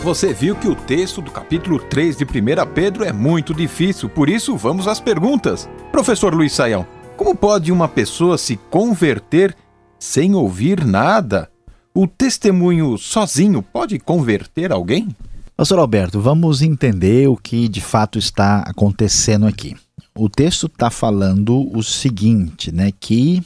Você 0.04 0.34
viu 0.34 0.54
que 0.54 0.68
o 0.68 0.74
texto 0.74 1.22
do 1.22 1.30
capítulo 1.30 1.78
3 1.78 2.18
de 2.18 2.24
1 2.24 2.28
Pedro 2.74 3.04
é 3.04 3.10
muito 3.10 3.54
difícil, 3.54 4.06
por 4.06 4.28
isso 4.28 4.54
vamos 4.54 4.86
às 4.86 5.00
perguntas. 5.00 5.66
Professor 5.90 6.34
Luiz 6.34 6.52
Saião, 6.52 6.86
como 7.16 7.34
pode 7.34 7.72
uma 7.72 7.88
pessoa 7.88 8.36
se 8.36 8.58
converter 8.70 9.56
sem 9.98 10.34
ouvir 10.34 10.84
nada? 10.84 11.50
O 11.94 12.06
testemunho 12.06 12.98
sozinho 12.98 13.62
pode 13.62 13.98
converter 13.98 14.72
alguém? 14.72 15.08
Pastor 15.56 15.78
Alberto, 15.78 16.20
vamos 16.20 16.60
entender 16.60 17.26
o 17.30 17.36
que 17.38 17.66
de 17.66 17.80
fato 17.80 18.18
está 18.18 18.58
acontecendo 18.58 19.46
aqui. 19.46 19.74
O 20.14 20.28
texto 20.28 20.66
está 20.66 20.90
falando 20.90 21.74
o 21.74 21.82
seguinte, 21.82 22.70
né? 22.70 22.92
Que 23.00 23.42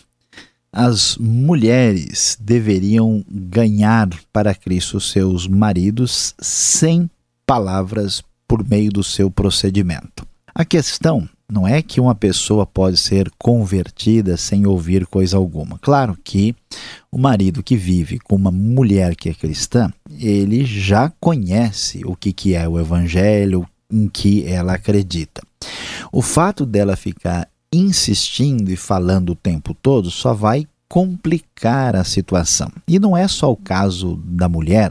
as 0.73 1.17
mulheres 1.17 2.37
deveriam 2.41 3.25
ganhar 3.29 4.09
para 4.33 4.55
Cristo 4.55 5.01
seus 5.01 5.47
maridos 5.47 6.35
sem 6.41 7.11
palavras 7.47 8.23
por 8.47 8.67
meio 8.67 8.91
do 8.91 9.03
seu 9.03 9.31
procedimento. 9.31 10.27
A 10.55 10.65
questão 10.65 11.29
não 11.51 11.67
é 11.67 11.81
que 11.81 12.01
uma 12.01 12.15
pessoa 12.15 12.67
pode 12.67 12.99
ser 12.99 13.31
convertida 13.39 14.37
sem 14.37 14.67
ouvir 14.67 15.07
coisa 15.07 15.37
alguma. 15.37 15.79
Claro 15.79 16.17
que 16.23 16.55
o 17.11 17.17
marido 17.17 17.63
que 17.63 17.77
vive 17.77 18.19
com 18.19 18.37
uma 18.37 18.51
mulher 18.51 19.17
que 19.17 19.31
é 19.31 19.35
cristã, 19.35 19.91
ele 20.21 20.65
já 20.65 21.11
conhece 21.19 22.03
o 22.05 22.15
que, 22.15 22.33
que 22.33 22.55
é 22.55 22.69
o 22.69 22.79
evangelho, 22.79 23.67
em 23.91 24.09
que 24.09 24.47
ela 24.47 24.75
acredita. 24.75 25.43
O 26.13 26.21
fato 26.21 26.67
dela 26.67 26.97
ficar 26.97 27.49
insistindo 27.73 28.71
e 28.71 28.77
falando 28.77 29.31
o 29.31 29.37
tempo 29.37 29.75
todo 29.75 30.11
só 30.11 30.33
vai 30.33 30.67
complicar 30.89 31.95
a 31.95 32.03
situação. 32.03 32.73
E 32.87 32.99
não 32.99 33.15
é 33.15 33.29
só 33.29 33.53
o 33.53 33.57
caso 33.57 34.19
da 34.25 34.49
mulher, 34.49 34.91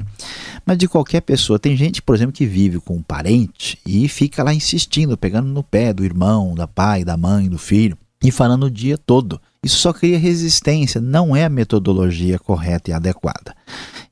mas 0.63 0.77
de 0.77 0.87
qualquer 0.87 1.21
pessoa. 1.21 1.57
Tem 1.57 1.75
gente, 1.75 2.01
por 2.01 2.15
exemplo, 2.15 2.33
que 2.33 2.45
vive 2.45 2.79
com 2.79 2.95
um 2.95 3.01
parente 3.01 3.79
e 3.85 4.07
fica 4.07 4.43
lá 4.43 4.53
insistindo, 4.53 5.17
pegando 5.17 5.47
no 5.49 5.63
pé 5.63 5.91
do 5.91 6.05
irmão, 6.05 6.53
da 6.53 6.67
pai, 6.67 7.03
da 7.03 7.17
mãe, 7.17 7.49
do 7.49 7.57
filho 7.57 7.97
e 8.23 8.31
falando 8.31 8.67
o 8.67 8.71
dia 8.71 8.97
todo. 8.97 9.41
Isso 9.63 9.77
só 9.77 9.91
cria 9.91 10.19
resistência, 10.19 11.01
não 11.01 11.35
é 11.35 11.45
a 11.45 11.49
metodologia 11.49 12.37
correta 12.37 12.91
e 12.91 12.93
adequada. 12.93 13.55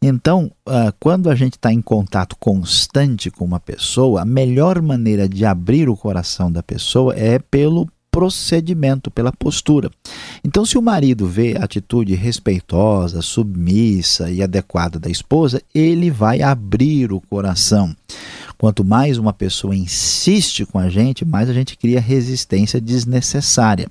Então, 0.01 0.51
uh, 0.67 0.93
quando 0.99 1.29
a 1.29 1.35
gente 1.35 1.53
está 1.53 1.71
em 1.71 1.81
contato 1.81 2.35
constante 2.39 3.31
com 3.31 3.45
uma 3.45 3.59
pessoa, 3.59 4.21
a 4.21 4.25
melhor 4.25 4.81
maneira 4.81 5.29
de 5.29 5.45
abrir 5.45 5.87
o 5.87 5.95
coração 5.95 6.51
da 6.51 6.61
pessoa 6.61 7.13
é 7.15 7.39
pelo 7.39 7.87
procedimento, 8.15 9.11
pela 9.11 9.29
postura. 9.29 9.91
Então, 10.41 10.65
se 10.65 10.77
o 10.77 10.81
marido 10.81 11.27
vê 11.27 11.57
a 11.57 11.65
atitude 11.65 12.15
respeitosa, 12.15 13.21
submissa 13.21 14.31
e 14.31 14.41
adequada 14.41 14.97
da 14.97 15.09
esposa, 15.09 15.61
ele 15.73 16.09
vai 16.09 16.41
abrir 16.41 17.11
o 17.11 17.19
coração. 17.19 17.93
Quanto 18.57 18.85
mais 18.85 19.17
uma 19.17 19.33
pessoa 19.33 19.75
insiste 19.75 20.65
com 20.65 20.79
a 20.79 20.89
gente, 20.89 21.25
mais 21.25 21.49
a 21.49 21.53
gente 21.53 21.77
cria 21.77 21.99
resistência 21.99 22.79
desnecessária. 22.79 23.89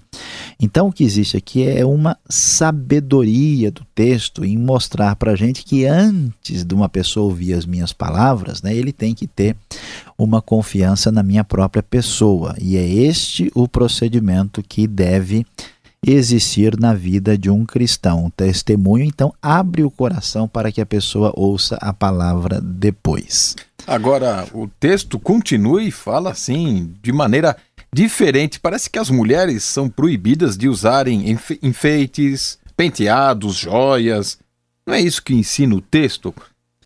Então, 0.59 0.89
o 0.89 0.93
que 0.93 1.05
existe 1.05 1.37
aqui 1.37 1.69
é 1.69 1.85
uma 1.85 2.17
sabedoria 2.27 3.71
do 3.71 3.83
texto 3.95 4.43
em 4.43 4.57
mostrar 4.57 5.17
para 5.17 5.33
a 5.33 5.37
gente 5.37 5.63
que 5.65 5.85
antes 5.85 6.65
de 6.65 6.75
uma 6.75 6.89
pessoa 6.89 7.27
ouvir 7.27 7.53
as 7.53 7.67
minhas 7.67 7.93
palavras, 7.93 8.63
né, 8.63 8.75
ele 8.75 8.91
tem 8.91 9.15
que 9.15 9.27
ter 9.27 9.55
uma 10.19 10.41
confiança 10.41 11.11
na 11.11 11.23
minha 11.23 11.45
própria 11.45 11.83
pessoa. 11.83 12.55
E 12.61 12.77
é 12.77 12.87
este 12.87 13.51
o 13.55 13.69
procedimento 13.69 14.63
que 14.63 14.87
deve 14.87 15.47
existir 16.07 16.79
na 16.79 16.93
vida 16.95 17.37
de 17.37 17.51
um 17.51 17.65
cristão. 17.65 18.27
O 18.27 18.31
testemunho, 18.31 19.05
então, 19.05 19.33
abre 19.43 19.83
o 19.83 19.91
coração 19.91 20.47
para 20.47 20.71
que 20.71 20.81
a 20.81 20.87
pessoa 20.87 21.33
ouça 21.35 21.77
a 21.81 21.93
palavra 21.93 22.61
depois. 22.61 23.57
Agora, 23.87 24.47
o 24.53 24.69
texto 24.81 25.19
continua 25.19 25.83
e 25.83 25.91
fala 25.91 26.31
assim, 26.31 26.93
de 27.03 27.13
maneira 27.13 27.57
diferente. 27.93 28.61
Parece 28.61 28.89
que 28.89 28.99
as 28.99 29.11
mulheres 29.11 29.63
são 29.65 29.89
proibidas 29.89 30.57
de 30.57 30.69
usarem 30.69 31.31
enfe 31.31 31.59
enfeites, 31.63 32.59
penteados, 32.77 33.57
joias. 33.57 34.39
Não 34.87 34.95
é 34.95 35.01
isso 35.01 35.23
que 35.23 35.35
ensina 35.35 35.75
o 35.75 35.81
texto? 35.81 36.35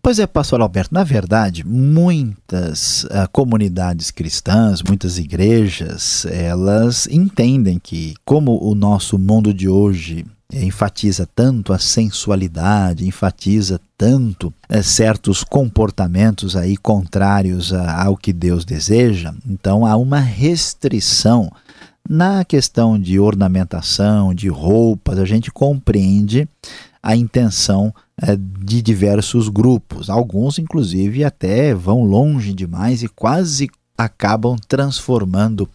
Pois 0.01 0.17
é, 0.17 0.25
pastor 0.25 0.61
Alberto, 0.61 0.93
na 0.93 1.03
verdade, 1.03 1.65
muitas 1.65 3.03
uh, 3.03 3.27
comunidades 3.31 4.11
cristãs, 4.11 4.81
muitas 4.81 5.17
igrejas, 5.17 6.25
elas 6.25 7.05
entendem 7.07 7.77
que, 7.77 8.13
como 8.23 8.57
o 8.63 8.73
nosso 8.73 9.19
mundo 9.19 9.53
de 9.53 9.67
hoje 9.67 10.25
enfatiza 10.53 11.27
tanto 11.35 11.73
a 11.73 11.77
sensualidade, 11.77 13.05
enfatiza 13.05 13.79
tanto 13.97 14.53
é, 14.67 14.81
certos 14.81 15.43
comportamentos 15.43 16.55
aí 16.55 16.75
contrários 16.77 17.73
a, 17.73 18.05
ao 18.05 18.17
que 18.17 18.33
Deus 18.33 18.65
deseja, 18.65 19.33
então 19.45 19.85
há 19.85 19.95
uma 19.95 20.19
restrição 20.19 21.51
na 22.07 22.43
questão 22.43 22.97
de 22.97 23.19
ornamentação, 23.19 24.33
de 24.33 24.47
roupas, 24.47 25.19
a 25.19 25.25
gente 25.25 25.51
compreende 25.51 26.47
a 27.03 27.15
intenção 27.15 27.93
de 28.59 28.81
diversos 28.81 29.47
grupos. 29.49 30.09
Alguns, 30.09 30.59
inclusive, 30.59 31.23
até 31.23 31.73
vão 31.73 32.03
longe 32.03 32.53
demais 32.53 33.01
e 33.01 33.07
quase 33.07 33.69
acabam 33.97 34.55
transformando 34.67 35.67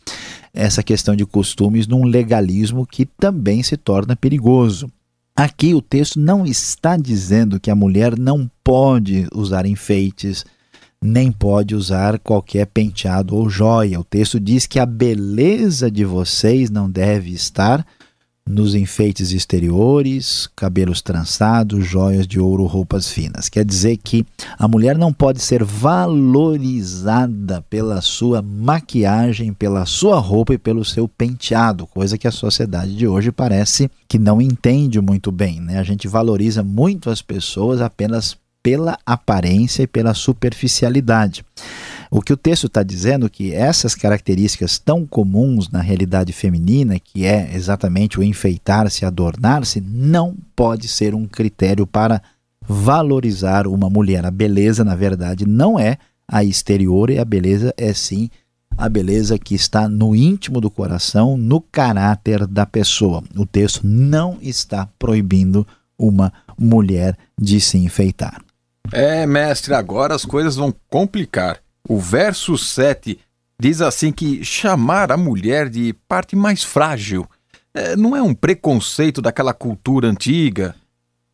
essa 0.52 0.82
questão 0.82 1.16
de 1.16 1.26
costumes 1.26 1.86
num 1.86 2.04
legalismo 2.04 2.86
que 2.86 3.04
também 3.04 3.62
se 3.62 3.76
torna 3.76 4.14
perigoso. 4.14 4.90
Aqui 5.36 5.74
o 5.74 5.82
texto 5.82 6.20
não 6.20 6.46
está 6.46 6.96
dizendo 6.96 7.58
que 7.58 7.70
a 7.70 7.74
mulher 7.74 8.16
não 8.16 8.48
pode 8.62 9.26
usar 9.34 9.66
enfeites, 9.66 10.44
nem 11.02 11.32
pode 11.32 11.74
usar 11.74 12.18
qualquer 12.20 12.66
penteado 12.66 13.34
ou 13.34 13.50
joia. 13.50 13.98
O 13.98 14.04
texto 14.04 14.38
diz 14.38 14.64
que 14.66 14.78
a 14.78 14.86
beleza 14.86 15.90
de 15.90 16.04
vocês 16.04 16.70
não 16.70 16.88
deve 16.88 17.30
estar 17.30 17.84
nos 18.48 18.74
enfeites 18.74 19.32
exteriores, 19.32 20.48
cabelos 20.54 21.00
trançados, 21.00 21.86
joias 21.86 22.26
de 22.26 22.38
ouro, 22.38 22.66
roupas 22.66 23.10
finas. 23.10 23.48
Quer 23.48 23.64
dizer 23.64 23.96
que 23.96 24.24
a 24.58 24.68
mulher 24.68 24.98
não 24.98 25.12
pode 25.12 25.40
ser 25.40 25.64
valorizada 25.64 27.62
pela 27.70 28.02
sua 28.02 28.42
maquiagem, 28.42 29.52
pela 29.54 29.86
sua 29.86 30.18
roupa 30.18 30.52
e 30.52 30.58
pelo 30.58 30.84
seu 30.84 31.08
penteado, 31.08 31.86
coisa 31.86 32.18
que 32.18 32.28
a 32.28 32.32
sociedade 32.32 32.94
de 32.94 33.08
hoje 33.08 33.32
parece 33.32 33.90
que 34.06 34.18
não 34.18 34.42
entende 34.42 35.00
muito 35.00 35.32
bem. 35.32 35.60
Né? 35.60 35.78
A 35.78 35.82
gente 35.82 36.06
valoriza 36.06 36.62
muito 36.62 37.08
as 37.08 37.22
pessoas 37.22 37.80
apenas 37.80 38.36
pela 38.62 38.98
aparência 39.04 39.82
e 39.82 39.86
pela 39.86 40.14
superficialidade. 40.14 41.44
O 42.10 42.20
que 42.20 42.32
o 42.32 42.36
texto 42.36 42.66
está 42.66 42.82
dizendo 42.82 43.26
é 43.26 43.28
que 43.28 43.52
essas 43.52 43.94
características 43.94 44.78
tão 44.78 45.06
comuns 45.06 45.70
na 45.70 45.80
realidade 45.80 46.32
feminina, 46.32 46.98
que 46.98 47.24
é 47.24 47.54
exatamente 47.54 48.18
o 48.18 48.22
enfeitar-se, 48.22 49.04
adornar-se, 49.04 49.80
não 49.80 50.36
pode 50.54 50.88
ser 50.88 51.14
um 51.14 51.26
critério 51.26 51.86
para 51.86 52.22
valorizar 52.66 53.66
uma 53.66 53.90
mulher. 53.90 54.24
A 54.24 54.30
beleza, 54.30 54.84
na 54.84 54.94
verdade, 54.94 55.46
não 55.46 55.78
é 55.78 55.98
a 56.26 56.42
exterior 56.42 57.10
e 57.10 57.18
a 57.18 57.24
beleza 57.24 57.74
é 57.76 57.92
sim 57.92 58.30
a 58.76 58.88
beleza 58.88 59.38
que 59.38 59.54
está 59.54 59.88
no 59.88 60.14
íntimo 60.14 60.60
do 60.60 60.70
coração, 60.70 61.36
no 61.36 61.60
caráter 61.60 62.46
da 62.46 62.66
pessoa. 62.66 63.22
O 63.36 63.46
texto 63.46 63.82
não 63.84 64.38
está 64.40 64.88
proibindo 64.98 65.66
uma 65.98 66.32
mulher 66.58 67.16
de 67.40 67.60
se 67.60 67.78
enfeitar. 67.78 68.42
É, 68.92 69.26
mestre, 69.26 69.74
agora 69.74 70.14
as 70.14 70.24
coisas 70.24 70.56
vão 70.56 70.74
complicar. 70.90 71.58
O 71.88 71.98
verso 71.98 72.56
7 72.56 73.18
diz 73.60 73.80
assim 73.80 74.10
que 74.10 74.44
chamar 74.44 75.12
a 75.12 75.16
mulher 75.16 75.68
de 75.68 75.92
parte 76.08 76.34
mais 76.34 76.64
frágil 76.64 77.26
é, 77.74 77.96
não 77.96 78.16
é 78.16 78.22
um 78.22 78.32
preconceito 78.32 79.20
daquela 79.20 79.52
cultura 79.52 80.08
antiga. 80.08 80.74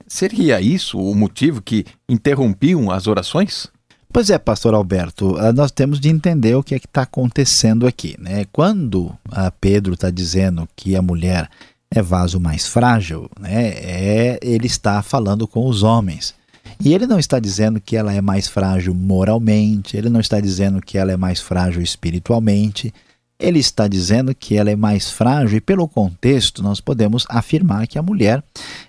Seria 0.09 0.61
isso 0.61 0.99
o 0.99 1.15
motivo 1.15 1.63
que 1.63 1.85
interrompiam 2.09 2.91
as 2.91 3.07
orações? 3.07 3.69
Pois 4.13 4.29
é, 4.29 4.39
pastor 4.39 4.75
Alberto, 4.75 5.37
ah, 5.37 5.53
nós 5.53 5.71
temos 5.71 6.01
de 6.01 6.09
entender 6.09 6.57
o 6.57 6.65
que 6.65 6.75
é 6.75 6.81
que 6.81 6.87
está 6.87 7.03
acontecendo 7.03 7.87
aqui. 7.87 8.17
Né? 8.19 8.45
Quando 8.51 9.17
ah, 9.31 9.53
Pedro 9.53 9.95
está 9.95 10.11
dizendo 10.11 10.69
que 10.75 10.97
a 10.97 11.03
mulher 11.03 11.49
é 11.93 12.03
vaso 12.03 12.41
mais 12.41 12.67
frágil, 12.67 13.29
né, 13.39 13.69
é, 13.69 14.41
ele 14.43 14.67
está 14.67 15.03
falando 15.03 15.47
com 15.47 15.67
os 15.67 15.83
homens. 15.83 16.35
E 16.83 16.95
ele 16.95 17.07
não 17.07 17.19
está 17.19 17.39
dizendo 17.39 17.79
que 17.81 17.95
ela 17.95 18.13
é 18.13 18.21
mais 18.23 18.49
frágil 18.49 18.95
moralmente, 18.95 19.97
ele 19.97 20.09
não 20.09 20.21
está 20.21 20.41
dizendo 20.41 20.81
que 20.81 20.97
ela 20.97 21.13
é 21.13 21.17
mais 21.17 21.39
frágil 21.39 21.83
espiritualmente, 21.83 22.93
ele 23.39 23.59
está 23.59 23.87
dizendo 23.87 24.35
que 24.35 24.57
ela 24.57 24.71
é 24.71 24.77
mais 24.77 25.11
frágil, 25.11 25.59
e 25.59 25.61
pelo 25.61 25.89
contexto, 25.89 26.63
nós 26.63 26.81
podemos 26.81 27.27
afirmar 27.29 27.87
que 27.87 27.99
a 27.99 28.03
mulher 28.03 28.43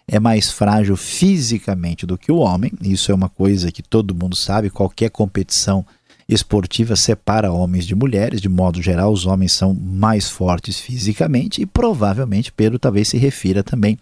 é 0.07 0.19
mais 0.19 0.51
frágil 0.51 0.95
fisicamente 0.97 2.05
do 2.05 2.17
que 2.17 2.31
o 2.31 2.37
homem. 2.37 2.71
Isso 2.81 3.11
é 3.11 3.15
uma 3.15 3.29
coisa 3.29 3.71
que 3.71 3.81
todo 3.81 4.15
mundo 4.15 4.35
sabe, 4.35 4.69
qualquer 4.69 5.09
competição 5.09 5.85
esportiva 6.27 6.95
separa 6.95 7.51
homens 7.51 7.85
de 7.85 7.95
mulheres, 7.95 8.41
de 8.41 8.49
modo 8.49 8.81
geral, 8.81 9.11
os 9.11 9.25
homens 9.25 9.51
são 9.51 9.73
mais 9.73 10.29
fortes 10.29 10.79
fisicamente 10.79 11.61
e 11.61 11.65
provavelmente 11.65 12.51
Pedro 12.51 12.79
talvez 12.79 13.09
se 13.09 13.17
refira 13.17 13.63
também 13.63 13.97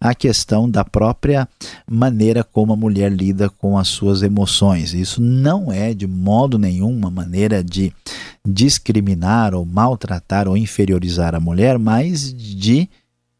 à 0.00 0.14
questão 0.14 0.68
da 0.68 0.84
própria 0.84 1.48
maneira 1.88 2.44
como 2.44 2.72
a 2.72 2.76
mulher 2.76 3.10
lida 3.10 3.48
com 3.48 3.78
as 3.78 3.88
suas 3.88 4.22
emoções. 4.22 4.94
Isso 4.94 5.20
não 5.20 5.72
é 5.72 5.94
de 5.94 6.06
modo 6.06 6.58
nenhum 6.58 6.94
uma 6.94 7.10
maneira 7.10 7.62
de 7.62 7.92
discriminar 8.46 9.54
ou 9.54 9.64
maltratar 9.64 10.48
ou 10.48 10.56
inferiorizar 10.56 11.34
a 11.34 11.40
mulher, 11.40 11.78
mas 11.78 12.32
de 12.32 12.88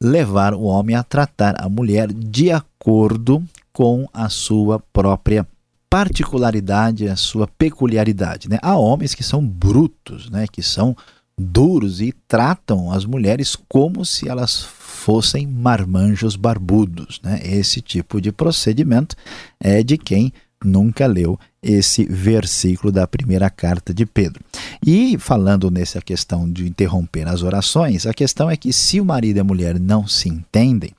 levar 0.02 0.54
o 0.54 0.62
homem 0.62 0.96
a 0.96 1.02
tratar 1.02 1.54
a 1.58 1.68
mulher 1.68 2.12
de 2.12 2.50
acordo 2.50 3.42
com 3.72 4.08
a 4.12 4.28
sua 4.28 4.78
própria 4.92 5.46
particularidade, 5.90 7.08
a 7.08 7.16
sua 7.16 7.48
peculiaridade. 7.48 8.48
Né? 8.48 8.58
Há 8.62 8.76
homens 8.78 9.14
que 9.14 9.24
são 9.24 9.44
brutos, 9.44 10.30
né? 10.30 10.46
que 10.50 10.62
são 10.62 10.96
duros 11.36 12.00
e 12.00 12.14
tratam 12.28 12.92
as 12.92 13.04
mulheres 13.04 13.56
como 13.68 14.04
se 14.04 14.28
elas 14.28 14.62
fossem 14.62 15.46
marmanjos 15.46 16.36
barbudos. 16.36 17.20
Né? 17.24 17.40
Esse 17.42 17.80
tipo 17.80 18.20
de 18.20 18.30
procedimento 18.30 19.16
é 19.58 19.82
de 19.82 19.98
quem 19.98 20.32
nunca 20.64 21.06
leu 21.06 21.38
esse 21.62 22.04
versículo 22.04 22.92
da 22.92 23.06
primeira 23.06 23.50
carta 23.50 23.92
de 23.92 24.06
Pedro. 24.06 24.42
E 24.86 25.18
falando 25.18 25.70
nessa 25.70 26.00
questão 26.00 26.50
de 26.50 26.66
interromper 26.66 27.26
as 27.26 27.42
orações, 27.42 28.06
a 28.06 28.14
questão 28.14 28.48
é 28.48 28.56
que 28.56 28.72
se 28.72 29.00
o 29.00 29.04
marido 29.04 29.38
e 29.38 29.40
a 29.40 29.44
mulher 29.44 29.78
não 29.78 30.06
se 30.06 30.28
entendem 30.28 30.92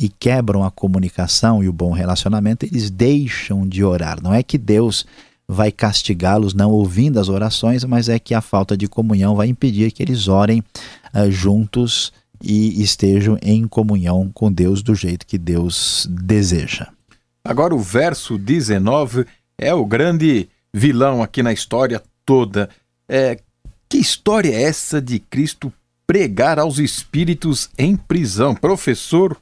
e 0.00 0.08
quebram 0.08 0.64
a 0.64 0.70
comunicação 0.70 1.62
e 1.62 1.68
o 1.68 1.72
bom 1.74 1.92
relacionamento, 1.92 2.64
eles 2.64 2.88
deixam 2.90 3.68
de 3.68 3.84
orar. 3.84 4.18
Não 4.22 4.32
é 4.32 4.42
que 4.42 4.56
Deus 4.56 5.04
vai 5.46 5.70
castigá-los 5.70 6.54
não 6.54 6.70
ouvindo 6.70 7.20
as 7.20 7.28
orações, 7.28 7.84
mas 7.84 8.08
é 8.08 8.18
que 8.18 8.32
a 8.32 8.40
falta 8.40 8.74
de 8.78 8.88
comunhão 8.88 9.36
vai 9.36 9.48
impedir 9.48 9.92
que 9.92 10.02
eles 10.02 10.26
orem 10.26 10.64
uh, 11.12 11.30
juntos 11.30 12.14
e 12.42 12.82
estejam 12.82 13.36
em 13.42 13.68
comunhão 13.68 14.30
com 14.32 14.50
Deus 14.50 14.82
do 14.82 14.94
jeito 14.94 15.26
que 15.26 15.36
Deus 15.36 16.08
deseja. 16.10 16.88
Agora, 17.44 17.74
o 17.74 17.78
verso 17.78 18.38
19 18.38 19.26
é 19.58 19.74
o 19.74 19.84
grande 19.84 20.48
vilão 20.72 21.22
aqui 21.22 21.42
na 21.42 21.52
história 21.52 22.02
toda. 22.24 22.70
É, 23.06 23.38
que 23.86 23.98
história 23.98 24.54
é 24.54 24.62
essa 24.62 25.02
de 25.02 25.18
Cristo 25.18 25.70
pregar 26.06 26.58
aos 26.58 26.78
espíritos 26.78 27.68
em 27.76 27.96
prisão? 27.96 28.54
Professor, 28.54 29.36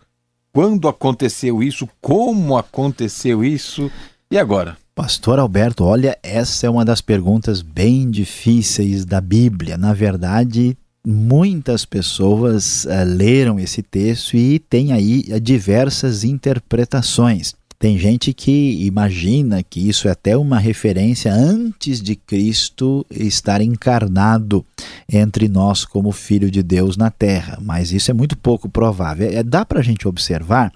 quando 0.59 0.89
aconteceu 0.89 1.63
isso? 1.63 1.89
Como 2.01 2.57
aconteceu 2.57 3.45
isso? 3.45 3.89
E 4.29 4.37
agora? 4.37 4.77
Pastor 4.93 5.39
Alberto, 5.39 5.85
olha, 5.85 6.19
essa 6.21 6.67
é 6.67 6.69
uma 6.69 6.85
das 6.85 7.01
perguntas 7.01 7.63
bem 7.63 8.11
difíceis 8.11 9.05
da 9.05 9.21
Bíblia. 9.21 9.79
Na 9.79 9.95
verdade, 9.95 10.77
muitas 11.07 11.85
pessoas 11.85 12.87
uh, 12.87 12.89
leram 13.07 13.61
esse 13.61 13.85
texto 13.85 14.37
e 14.37 14.59
tem 14.59 14.93
aí 14.93 15.23
diversas 15.41 16.25
interpretações. 16.25 17.55
Tem 17.81 17.97
gente 17.97 18.33
que 18.33 18.85
imagina 18.85 19.63
que 19.63 19.89
isso 19.89 20.09
é 20.09 20.11
até 20.11 20.37
uma 20.37 20.59
referência 20.59 21.33
antes 21.33 22.03
de 22.03 22.17
Cristo 22.17 23.07
estar 23.09 23.61
encarnado 23.61 24.67
entre 25.09 25.47
nós 25.47 25.85
como 25.85 26.11
Filho 26.11 26.51
de 26.51 26.61
Deus 26.61 26.97
na 26.97 27.09
Terra, 27.09 27.57
mas 27.63 27.93
isso 27.93 28.11
é 28.11 28.15
muito 28.15 28.37
pouco 28.37 28.69
provável. 28.69 29.31
É, 29.31 29.45
dá 29.45 29.65
para 29.65 29.79
a 29.79 29.83
gente 29.83 30.09
observar 30.09 30.73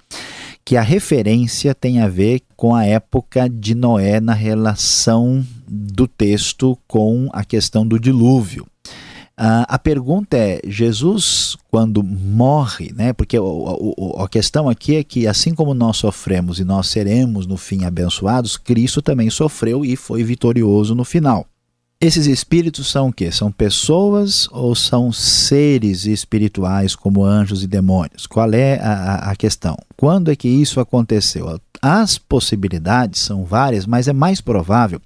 que 0.65 0.77
a 0.77 0.83
referência 0.83 1.75
tem 1.75 2.01
a 2.01 2.09
ver 2.09 2.41
com 2.57 2.73
a 2.73 2.85
época 2.85 3.49
de 3.49 3.75
Noé 3.75 4.21
na 4.21 4.33
relação 4.33 5.45
do 5.67 6.07
texto 6.07 6.79
com 6.87 7.29
a 7.33 7.45
questão 7.45 7.85
do 7.85 7.99
dilúvio. 7.99 8.65
Uh, 9.39 9.65
a 9.67 9.79
pergunta 9.79 10.37
é: 10.37 10.61
Jesus, 10.65 11.57
quando 11.71 12.03
morre, 12.03 12.93
né? 12.95 13.13
Porque 13.13 13.39
o, 13.39 13.95
o, 13.97 14.23
a 14.23 14.29
questão 14.29 14.69
aqui 14.69 14.97
é 14.97 15.03
que, 15.03 15.27
assim 15.27 15.55
como 15.55 15.73
nós 15.73 15.97
sofremos 15.97 16.59
e 16.59 16.65
nós 16.65 16.89
seremos 16.89 17.47
no 17.47 17.57
fim 17.57 17.85
abençoados, 17.85 18.57
Cristo 18.57 19.01
também 19.01 19.31
sofreu 19.31 19.85
e 19.85 19.97
foi 19.97 20.23
vitorioso 20.23 20.95
no 20.95 21.05
final. 21.05 21.47
Esses 22.03 22.27
espíritos 22.27 22.91
são 22.91 23.09
o 23.09 23.13
quê? 23.13 23.31
São 23.31 23.53
pessoas 23.53 24.49
ou 24.51 24.75
são 24.75 25.13
seres 25.13 26.05
espirituais 26.05 26.97
como 26.97 27.25
anjos 27.25 27.63
e 27.63 27.69
demônios? 27.69 28.27
Qual 28.27 28.53
é 28.53 28.81
a, 28.81 29.31
a 29.31 29.37
questão? 29.37 29.77
Quando 29.97 30.29
é 30.29 30.35
que 30.35 30.49
isso 30.49 30.81
aconteceu? 30.81 31.61
As 31.81 32.19
possibilidades 32.19 33.21
são 33.21 33.45
várias, 33.45 33.87
mas 33.87 34.09
é 34.09 34.13
mais 34.13 34.41
provável 34.41 35.01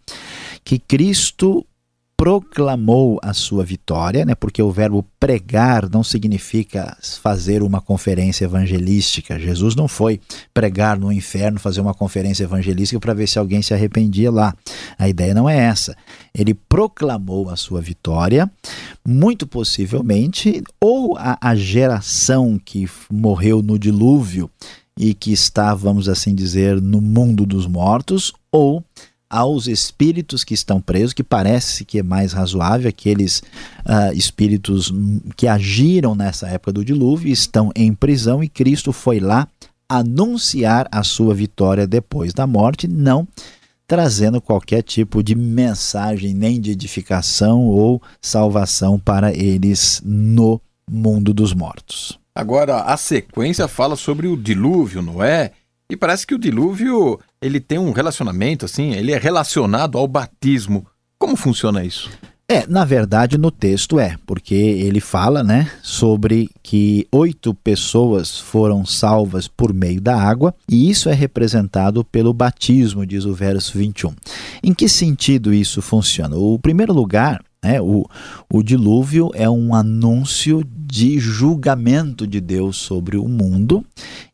que 0.65 0.79
Cristo 0.79 1.67
proclamou 2.17 3.21
a 3.23 3.35
sua 3.35 3.63
vitória, 3.63 4.25
né? 4.25 4.35
porque 4.35 4.63
o 4.63 4.73
verbo 4.73 5.05
pregar 5.21 5.89
não 5.91 6.03
significa 6.03 6.97
fazer 7.23 7.63
uma 7.63 7.81
conferência 7.81 8.47
evangelística. 8.47 9.39
Jesus 9.39 9.77
não 9.77 9.87
foi 9.87 10.19
pregar 10.55 10.99
no 10.99 11.13
inferno, 11.13 11.61
fazer 11.61 11.83
uma 11.83 11.93
conferência 11.93 12.45
evangelística 12.45 12.99
para 12.99 13.13
ver 13.13 13.29
se 13.29 13.39
alguém 13.39 13.61
se 13.61 13.75
arrependia 13.75 14.31
lá. 14.31 14.55
A 14.99 15.09
ideia 15.09 15.35
não 15.35 15.49
é 15.49 15.59
essa. 15.59 15.95
Ele 16.35 16.55
proclamou 16.55 17.51
a 17.51 17.57
sua 17.57 17.83
vitória, 17.83 18.51
muito 19.07 19.47
possivelmente, 19.47 20.63
ou 20.81 21.19
a, 21.19 21.37
a 21.39 21.55
geração 21.55 22.59
que 22.63 22.89
morreu 23.11 23.61
no 23.61 23.79
dilúvio 23.79 24.51
e 24.99 25.13
que 25.13 25.33
está, 25.33 25.75
vamos 25.75 26.09
assim 26.09 26.35
dizer, 26.35 26.81
no 26.81 27.03
mundo 27.03 27.45
dos 27.45 27.67
mortos, 27.67 28.33
ou 28.51 28.83
aos 29.29 29.67
espíritos 29.67 30.45
que 30.45 30.55
estão 30.55 30.81
presos, 30.81 31.13
que 31.13 31.23
parece 31.25 31.85
que 31.85 31.99
é 31.99 32.03
mais 32.03 32.33
razoável, 32.33 32.89
aqueles 32.89 33.41
uh, 33.85 34.13
espíritos 34.15 34.93
que 35.37 35.47
agiram 35.47 36.15
nessa 36.15 36.49
época 36.49 36.73
do 36.73 36.85
dilúvio 36.85 37.33
estão 37.33 37.71
em 37.75 37.93
prisão 37.93 38.43
e 38.43 38.49
Cristo 38.49 38.93
foi 38.93 39.21
lá 39.21 39.49
anunciar 39.89 40.89
a 40.91 41.03
sua 41.03 41.35
vitória 41.35 41.87
depois 41.87 42.33
da 42.33 42.47
morte, 42.47 42.89
não 42.89 43.27
trazendo 43.87 44.41
qualquer 44.41 44.83
tipo 44.83 45.23
de 45.23 45.35
mensagem, 45.35 46.35
nem 46.35 46.61
de 46.61 46.73
edificação 46.73 47.67
ou 47.67 48.03
salvação 48.21 48.99
para 48.99 49.33
eles 49.33 50.03
no 50.05 50.61
mundo 50.91 51.33
dos 51.33 51.55
mortos. 51.55 52.19
Agora, 52.35 52.83
a 52.83 52.97
sequência 52.97 53.69
fala 53.69 53.97
sobre 53.97 54.27
o 54.27 54.37
dilúvio, 54.37 55.03
Noé, 55.03 55.53
e 55.89 55.97
parece 55.97 56.27
que 56.27 56.35
o 56.35 56.39
dilúvio 56.39 57.19
ele 57.41 57.61
tem 57.61 57.79
um 57.79 57.93
relacionamento 57.93 58.65
assim, 58.65 58.93
ele 58.93 59.13
é 59.13 59.19
relacionado 59.19 59.99
ao 59.99 60.07
batismo. 60.09 60.87
Como 61.19 61.37
funciona 61.37 61.85
isso? 61.85 62.11
É, 62.49 62.65
na 62.69 62.85
verdade, 62.85 63.37
no 63.37 63.51
texto 63.51 63.99
é, 63.99 64.17
porque 64.25 64.55
ele 64.55 65.01
fala, 65.01 65.43
né, 65.43 65.69
sobre 65.83 66.49
que 66.63 67.05
oito 67.11 67.53
pessoas 67.53 68.39
foram 68.39 68.87
salvas 68.87 69.49
por 69.49 69.75
meio 69.75 70.01
da 70.01 70.17
água, 70.17 70.55
e 70.71 70.89
isso 70.89 71.09
é 71.09 71.13
representado 71.13 72.05
pelo 72.05 72.33
batismo, 72.33 73.05
diz 73.05 73.25
o 73.25 73.35
verso 73.35 73.77
21. 73.77 74.15
Em 74.63 74.73
que 74.73 74.89
sentido 74.89 75.53
isso 75.53 75.83
funciona? 75.83 76.37
O 76.37 76.57
primeiro 76.57 76.93
lugar, 76.93 77.43
né, 77.67 77.81
o, 77.81 78.07
o 78.49 78.63
dilúvio 78.63 79.31
é 79.35 79.51
um 79.51 79.75
anúncio 79.75 80.63
de 80.65 81.19
julgamento 81.19 82.25
de 82.25 82.41
Deus 82.41 82.77
sobre 82.77 83.17
o 83.17 83.27
mundo, 83.27 83.85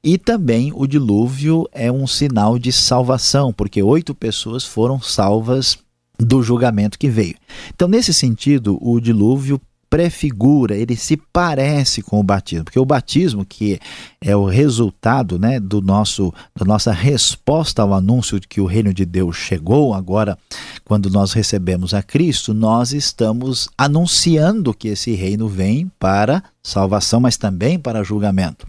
e 0.05 0.19
também 0.19 0.71
o 0.75 0.87
dilúvio 0.87 1.67
é 1.73 1.91
um 1.91 2.07
sinal 2.07 2.59
de 2.59 2.71
salvação, 2.71 3.51
porque 3.51 3.83
oito 3.83 4.15
pessoas 4.15 4.65
foram 4.65 5.01
salvas 5.01 5.79
do 6.19 6.43
julgamento 6.43 6.99
que 6.99 7.09
veio. 7.09 7.35
Então, 7.75 7.89
nesse 7.89 8.13
sentido, 8.13 8.79
o 8.81 9.01
dilúvio 9.01 9.59
prefigura, 9.93 10.75
ele 10.75 10.97
se 10.97 11.19
parece 11.19 12.01
com 12.01 12.19
o 12.19 12.23
batismo, 12.23 12.65
porque 12.65 12.81
o 12.81 12.85
batismo 12.85 13.45
que 13.45 13.79
é 14.23 14.35
o 14.35 14.47
resultado, 14.47 15.39
né, 15.39 15.61
do 15.61 15.83
nosso 15.83 16.33
da 16.57 16.65
nossa 16.65 16.93
resposta 16.93 17.83
ao 17.83 17.93
anúncio 17.93 18.41
de 18.41 18.49
que 18.49 18.59
o 18.59 18.65
reino 18.65 18.95
de 18.95 19.05
Deus 19.05 19.37
chegou, 19.37 19.93
agora 19.93 20.39
quando 20.83 21.11
nós 21.11 21.35
recebemos 21.35 21.93
a 21.93 22.03
Cristo, 22.03 22.55
nós 22.55 22.95
estamos 22.95 23.69
anunciando 23.77 24.73
que 24.73 24.89
esse 24.89 25.13
reino 25.13 25.47
vem 25.47 25.93
para 25.99 26.43
salvação, 26.63 27.21
mas 27.21 27.37
também 27.37 27.79
para 27.79 28.05
julgamento. 28.05 28.67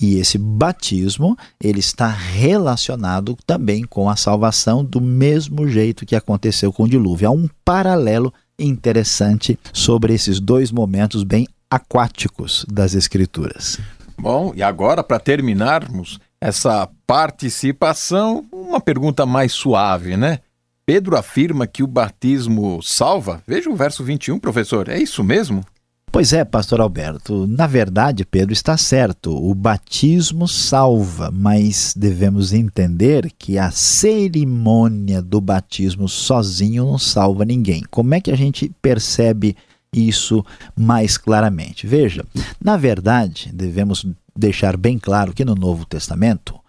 E 0.00 0.16
esse 0.16 0.38
batismo, 0.38 1.36
ele 1.60 1.80
está 1.80 2.08
relacionado 2.08 3.36
também 3.46 3.84
com 3.84 4.08
a 4.08 4.16
salvação 4.16 4.84
do 4.84 5.00
mesmo 5.00 5.68
jeito 5.68 6.06
que 6.06 6.16
aconteceu 6.16 6.72
com 6.72 6.84
o 6.84 6.88
dilúvio. 6.88 7.28
Há 7.28 7.30
um 7.30 7.48
paralelo 7.64 8.32
interessante 8.58 9.58
sobre 9.72 10.14
esses 10.14 10.40
dois 10.40 10.70
momentos 10.70 11.24
bem 11.24 11.46
aquáticos 11.70 12.66
das 12.70 12.94
Escrituras. 12.94 13.78
Bom, 14.18 14.52
e 14.54 14.62
agora, 14.62 15.02
para 15.02 15.18
terminarmos 15.18 16.20
essa 16.40 16.88
participação, 17.06 18.44
uma 18.52 18.80
pergunta 18.80 19.24
mais 19.24 19.52
suave, 19.52 20.16
né? 20.16 20.40
Pedro 20.84 21.16
afirma 21.16 21.66
que 21.66 21.82
o 21.82 21.86
batismo 21.86 22.82
salva? 22.82 23.42
Veja 23.46 23.70
o 23.70 23.76
verso 23.76 24.02
21, 24.04 24.38
professor, 24.38 24.88
é 24.88 24.98
isso 24.98 25.22
mesmo? 25.22 25.64
Pois 26.12 26.34
é, 26.34 26.44
pastor 26.44 26.82
Alberto. 26.82 27.46
Na 27.46 27.66
verdade, 27.66 28.26
Pedro 28.26 28.52
está 28.52 28.76
certo. 28.76 29.34
O 29.34 29.54
batismo 29.54 30.46
salva, 30.46 31.30
mas 31.32 31.94
devemos 31.96 32.52
entender 32.52 33.32
que 33.38 33.56
a 33.56 33.70
cerimônia 33.70 35.22
do 35.22 35.40
batismo 35.40 36.10
sozinho 36.10 36.84
não 36.84 36.98
salva 36.98 37.46
ninguém. 37.46 37.82
Como 37.90 38.12
é 38.12 38.20
que 38.20 38.30
a 38.30 38.36
gente 38.36 38.70
percebe 38.82 39.56
isso 39.90 40.44
mais 40.76 41.16
claramente? 41.16 41.86
Veja, 41.86 42.26
na 42.62 42.76
verdade, 42.76 43.50
devemos 43.50 44.06
deixar 44.36 44.76
bem 44.76 44.98
claro 44.98 45.32
que 45.32 45.46
no 45.46 45.54
Novo 45.54 45.86
Testamento, 45.86 46.60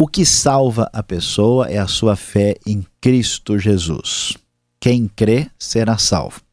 o 0.00 0.08
que 0.08 0.24
salva 0.24 0.88
a 0.94 1.02
pessoa 1.02 1.68
é 1.68 1.76
a 1.76 1.86
sua 1.86 2.16
fé 2.16 2.56
em 2.66 2.82
Cristo 3.02 3.58
Jesus. 3.58 4.34
Quem 4.80 5.06
crê 5.14 5.50
será 5.58 5.98
salvo. 5.98 6.47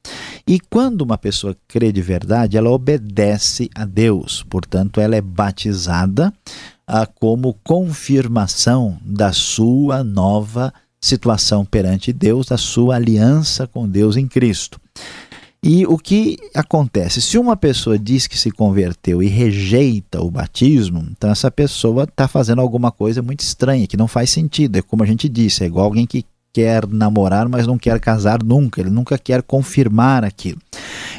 E 0.47 0.59
quando 0.59 1.01
uma 1.01 1.17
pessoa 1.17 1.55
crê 1.67 1.91
de 1.91 2.01
verdade, 2.01 2.55
ela 2.55 2.69
obedece 2.69 3.67
a 3.73 3.83
Deus, 3.83 4.45
portanto, 4.47 5.01
ela 5.01 5.15
é 5.15 5.21
batizada 5.21 6.31
ah, 6.85 7.07
como 7.07 7.57
confirmação 7.63 8.99
da 9.03 9.33
sua 9.33 10.03
nova 10.03 10.71
situação 11.01 11.65
perante 11.65 12.13
Deus, 12.13 12.47
da 12.47 12.57
sua 12.57 12.95
aliança 12.95 13.65
com 13.65 13.87
Deus 13.89 14.17
em 14.17 14.27
Cristo. 14.27 14.79
E 15.63 15.83
o 15.87 15.97
que 15.97 16.37
acontece? 16.53 17.19
Se 17.23 17.39
uma 17.39 17.57
pessoa 17.57 17.97
diz 17.97 18.27
que 18.27 18.37
se 18.37 18.51
converteu 18.51 19.23
e 19.23 19.27
rejeita 19.27 20.21
o 20.21 20.29
batismo, 20.29 21.07
então 21.09 21.31
essa 21.31 21.49
pessoa 21.49 22.03
está 22.03 22.27
fazendo 22.27 22.61
alguma 22.61 22.91
coisa 22.91 23.23
muito 23.23 23.39
estranha, 23.39 23.87
que 23.87 23.97
não 23.97 24.07
faz 24.07 24.29
sentido. 24.29 24.77
É 24.77 24.83
como 24.83 25.01
a 25.01 25.07
gente 25.07 25.27
disse, 25.27 25.63
é 25.63 25.65
igual 25.65 25.85
alguém 25.85 26.05
que 26.05 26.23
quer 26.55 26.87
namorar, 26.87 27.49
mas 27.49 27.67
não 27.67 27.77
quer 27.77 27.99
casar 27.99 28.41
nunca, 28.41 28.79
ele 28.79 28.89
nunca 28.89 29.17
quer 29.17 29.43
confirmar 29.43 30.23
aquilo. 30.23 30.57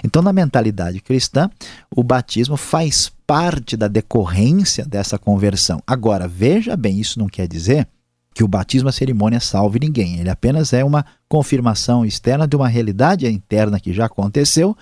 Então, 0.03 0.23
na 0.23 0.33
mentalidade 0.33 0.99
cristã, 0.99 1.51
o 1.95 2.03
batismo 2.03 2.57
faz 2.57 3.13
parte 3.27 3.77
da 3.77 3.87
decorrência 3.87 4.87
dessa 4.87 5.19
conversão. 5.19 5.83
Agora, 5.87 6.27
veja 6.27 6.75
bem, 6.75 6.99
isso 6.99 7.19
não 7.19 7.27
quer 7.27 7.47
dizer 7.47 7.87
que 8.33 8.43
o 8.43 8.49
batismo, 8.49 8.89
a 8.89 8.93
cerimônia, 8.93 9.39
salve 9.39 9.79
ninguém. 9.79 10.19
Ele 10.19 10.31
apenas 10.31 10.73
é 10.73 10.83
uma 10.83 11.05
confirmação 11.29 12.03
externa 12.03 12.49
de 12.49 12.57
uma 12.57 12.69
realidade 12.69 13.27
interna 13.27 13.79
que 13.79 13.93
já 13.93 14.07
aconteceu, 14.07 14.75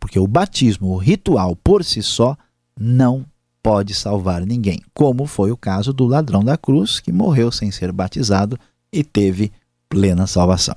porque 0.00 0.18
o 0.18 0.26
batismo, 0.26 0.88
o 0.88 0.96
ritual 0.96 1.54
por 1.54 1.84
si 1.84 2.02
só, 2.02 2.36
não 2.76 3.24
pode 3.62 3.94
salvar 3.94 4.44
ninguém, 4.44 4.82
como 4.92 5.24
foi 5.26 5.52
o 5.52 5.56
caso 5.56 5.92
do 5.92 6.04
ladrão 6.04 6.42
da 6.42 6.56
cruz, 6.56 6.98
que 6.98 7.12
morreu 7.12 7.52
sem 7.52 7.70
ser 7.70 7.92
batizado 7.92 8.58
e 8.92 9.04
teve 9.04 9.52
plena 9.90 10.26
salvação. 10.26 10.76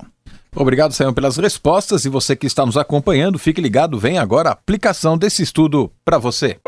Obrigado, 0.54 0.92
Sayão, 0.92 1.14
pelas 1.14 1.36
respostas. 1.36 2.04
E 2.04 2.08
você 2.08 2.36
que 2.36 2.46
está 2.46 2.66
nos 2.66 2.76
acompanhando, 2.76 3.38
fique 3.38 3.60
ligado, 3.60 3.98
vem 3.98 4.18
agora 4.18 4.50
a 4.50 4.52
aplicação 4.52 5.16
desse 5.16 5.42
estudo 5.42 5.90
para 6.04 6.18
você. 6.18 6.58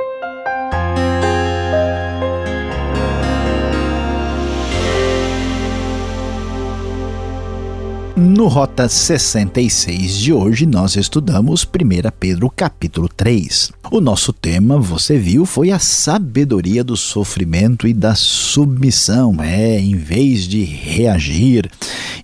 No 8.16 8.48
Rota 8.48 8.88
66 8.88 10.16
de 10.16 10.32
hoje, 10.32 10.64
nós 10.64 10.96
estudamos 10.96 11.64
1 11.64 12.10
Pedro 12.18 12.48
capítulo 12.48 13.10
3. 13.14 13.72
O 13.90 14.00
nosso 14.00 14.32
tema, 14.32 14.78
você 14.78 15.18
viu, 15.18 15.44
foi 15.44 15.70
a 15.70 15.78
sabedoria 15.78 16.82
do 16.82 16.96
sofrimento 16.96 17.86
e 17.86 17.92
da 17.92 18.14
submissão. 18.14 19.36
É, 19.42 19.78
em 19.78 19.96
vez 19.96 20.48
de 20.48 20.64
reagir 20.64 21.70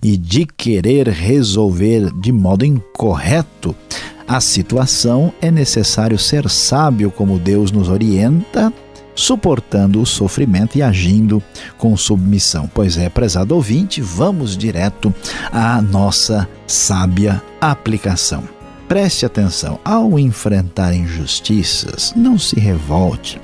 e 0.03 0.17
de 0.17 0.45
querer 0.45 1.07
resolver 1.07 2.11
de 2.19 2.31
modo 2.31 2.65
incorreto 2.65 3.75
a 4.27 4.39
situação, 4.39 5.33
é 5.41 5.49
necessário 5.49 6.17
ser 6.19 6.49
sábio 6.49 7.09
como 7.09 7.39
Deus 7.39 7.71
nos 7.71 7.89
orienta 7.89 8.71
suportando 9.15 10.01
o 10.01 10.05
sofrimento 10.05 10.77
e 10.77 10.81
agindo 10.81 11.41
com 11.77 11.95
submissão. 11.95 12.69
Pois 12.73 12.97
é, 12.97 13.09
prezado 13.09 13.55
ouvinte, 13.55 14.01
vamos 14.01 14.57
direto 14.57 15.13
à 15.51 15.81
nossa 15.81 16.47
sábia 16.65 17.41
aplicação. 17.61 18.43
Preste 18.87 19.25
atenção, 19.25 19.79
ao 19.83 20.19
enfrentar 20.19 20.93
injustiças, 20.93 22.13
não 22.15 22.37
se 22.37 22.59
revolte. 22.59 23.39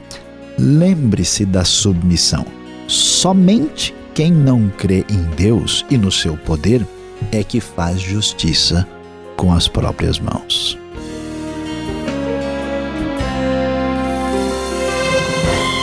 Lembre-se 0.57 1.45
da 1.45 1.63
submissão. 1.63 2.45
Somente 2.87 3.93
quem 4.19 4.33
não 4.33 4.67
crê 4.67 5.05
em 5.09 5.23
Deus 5.37 5.85
e 5.89 5.97
no 5.97 6.11
seu 6.11 6.35
poder 6.35 6.85
é 7.31 7.41
que 7.41 7.61
faz 7.61 8.01
justiça 8.01 8.85
com 9.37 9.49
as 9.49 9.65
próprias 9.65 10.19
mãos. 10.19 10.77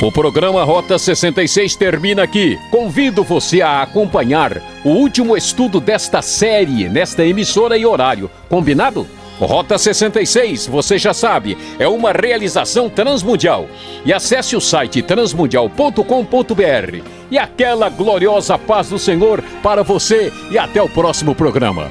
O 0.02 0.12
programa 0.12 0.62
Rota 0.64 0.98
66 0.98 1.76
termina 1.76 2.24
aqui. 2.24 2.58
Convido 2.70 3.24
você 3.24 3.62
a 3.62 3.80
acompanhar 3.80 4.60
o 4.84 4.90
último 4.90 5.34
estudo 5.34 5.80
desta 5.80 6.20
série 6.20 6.90
nesta 6.90 7.24
emissora 7.24 7.78
e 7.78 7.86
horário. 7.86 8.30
Combinado? 8.50 9.06
Rota 9.38 9.76
66, 9.76 10.66
você 10.66 10.98
já 10.98 11.12
sabe, 11.12 11.56
é 11.78 11.86
uma 11.86 12.12
realização 12.12 12.88
transmundial. 12.88 13.68
E 14.04 14.12
acesse 14.12 14.56
o 14.56 14.60
site 14.60 15.02
transmundial.com.br. 15.02 17.02
E 17.30 17.38
aquela 17.38 17.88
gloriosa 17.88 18.56
paz 18.56 18.88
do 18.88 18.98
Senhor 18.98 19.42
para 19.62 19.82
você 19.82 20.32
e 20.50 20.58
até 20.58 20.80
o 20.80 20.88
próximo 20.88 21.34
programa. 21.34 21.90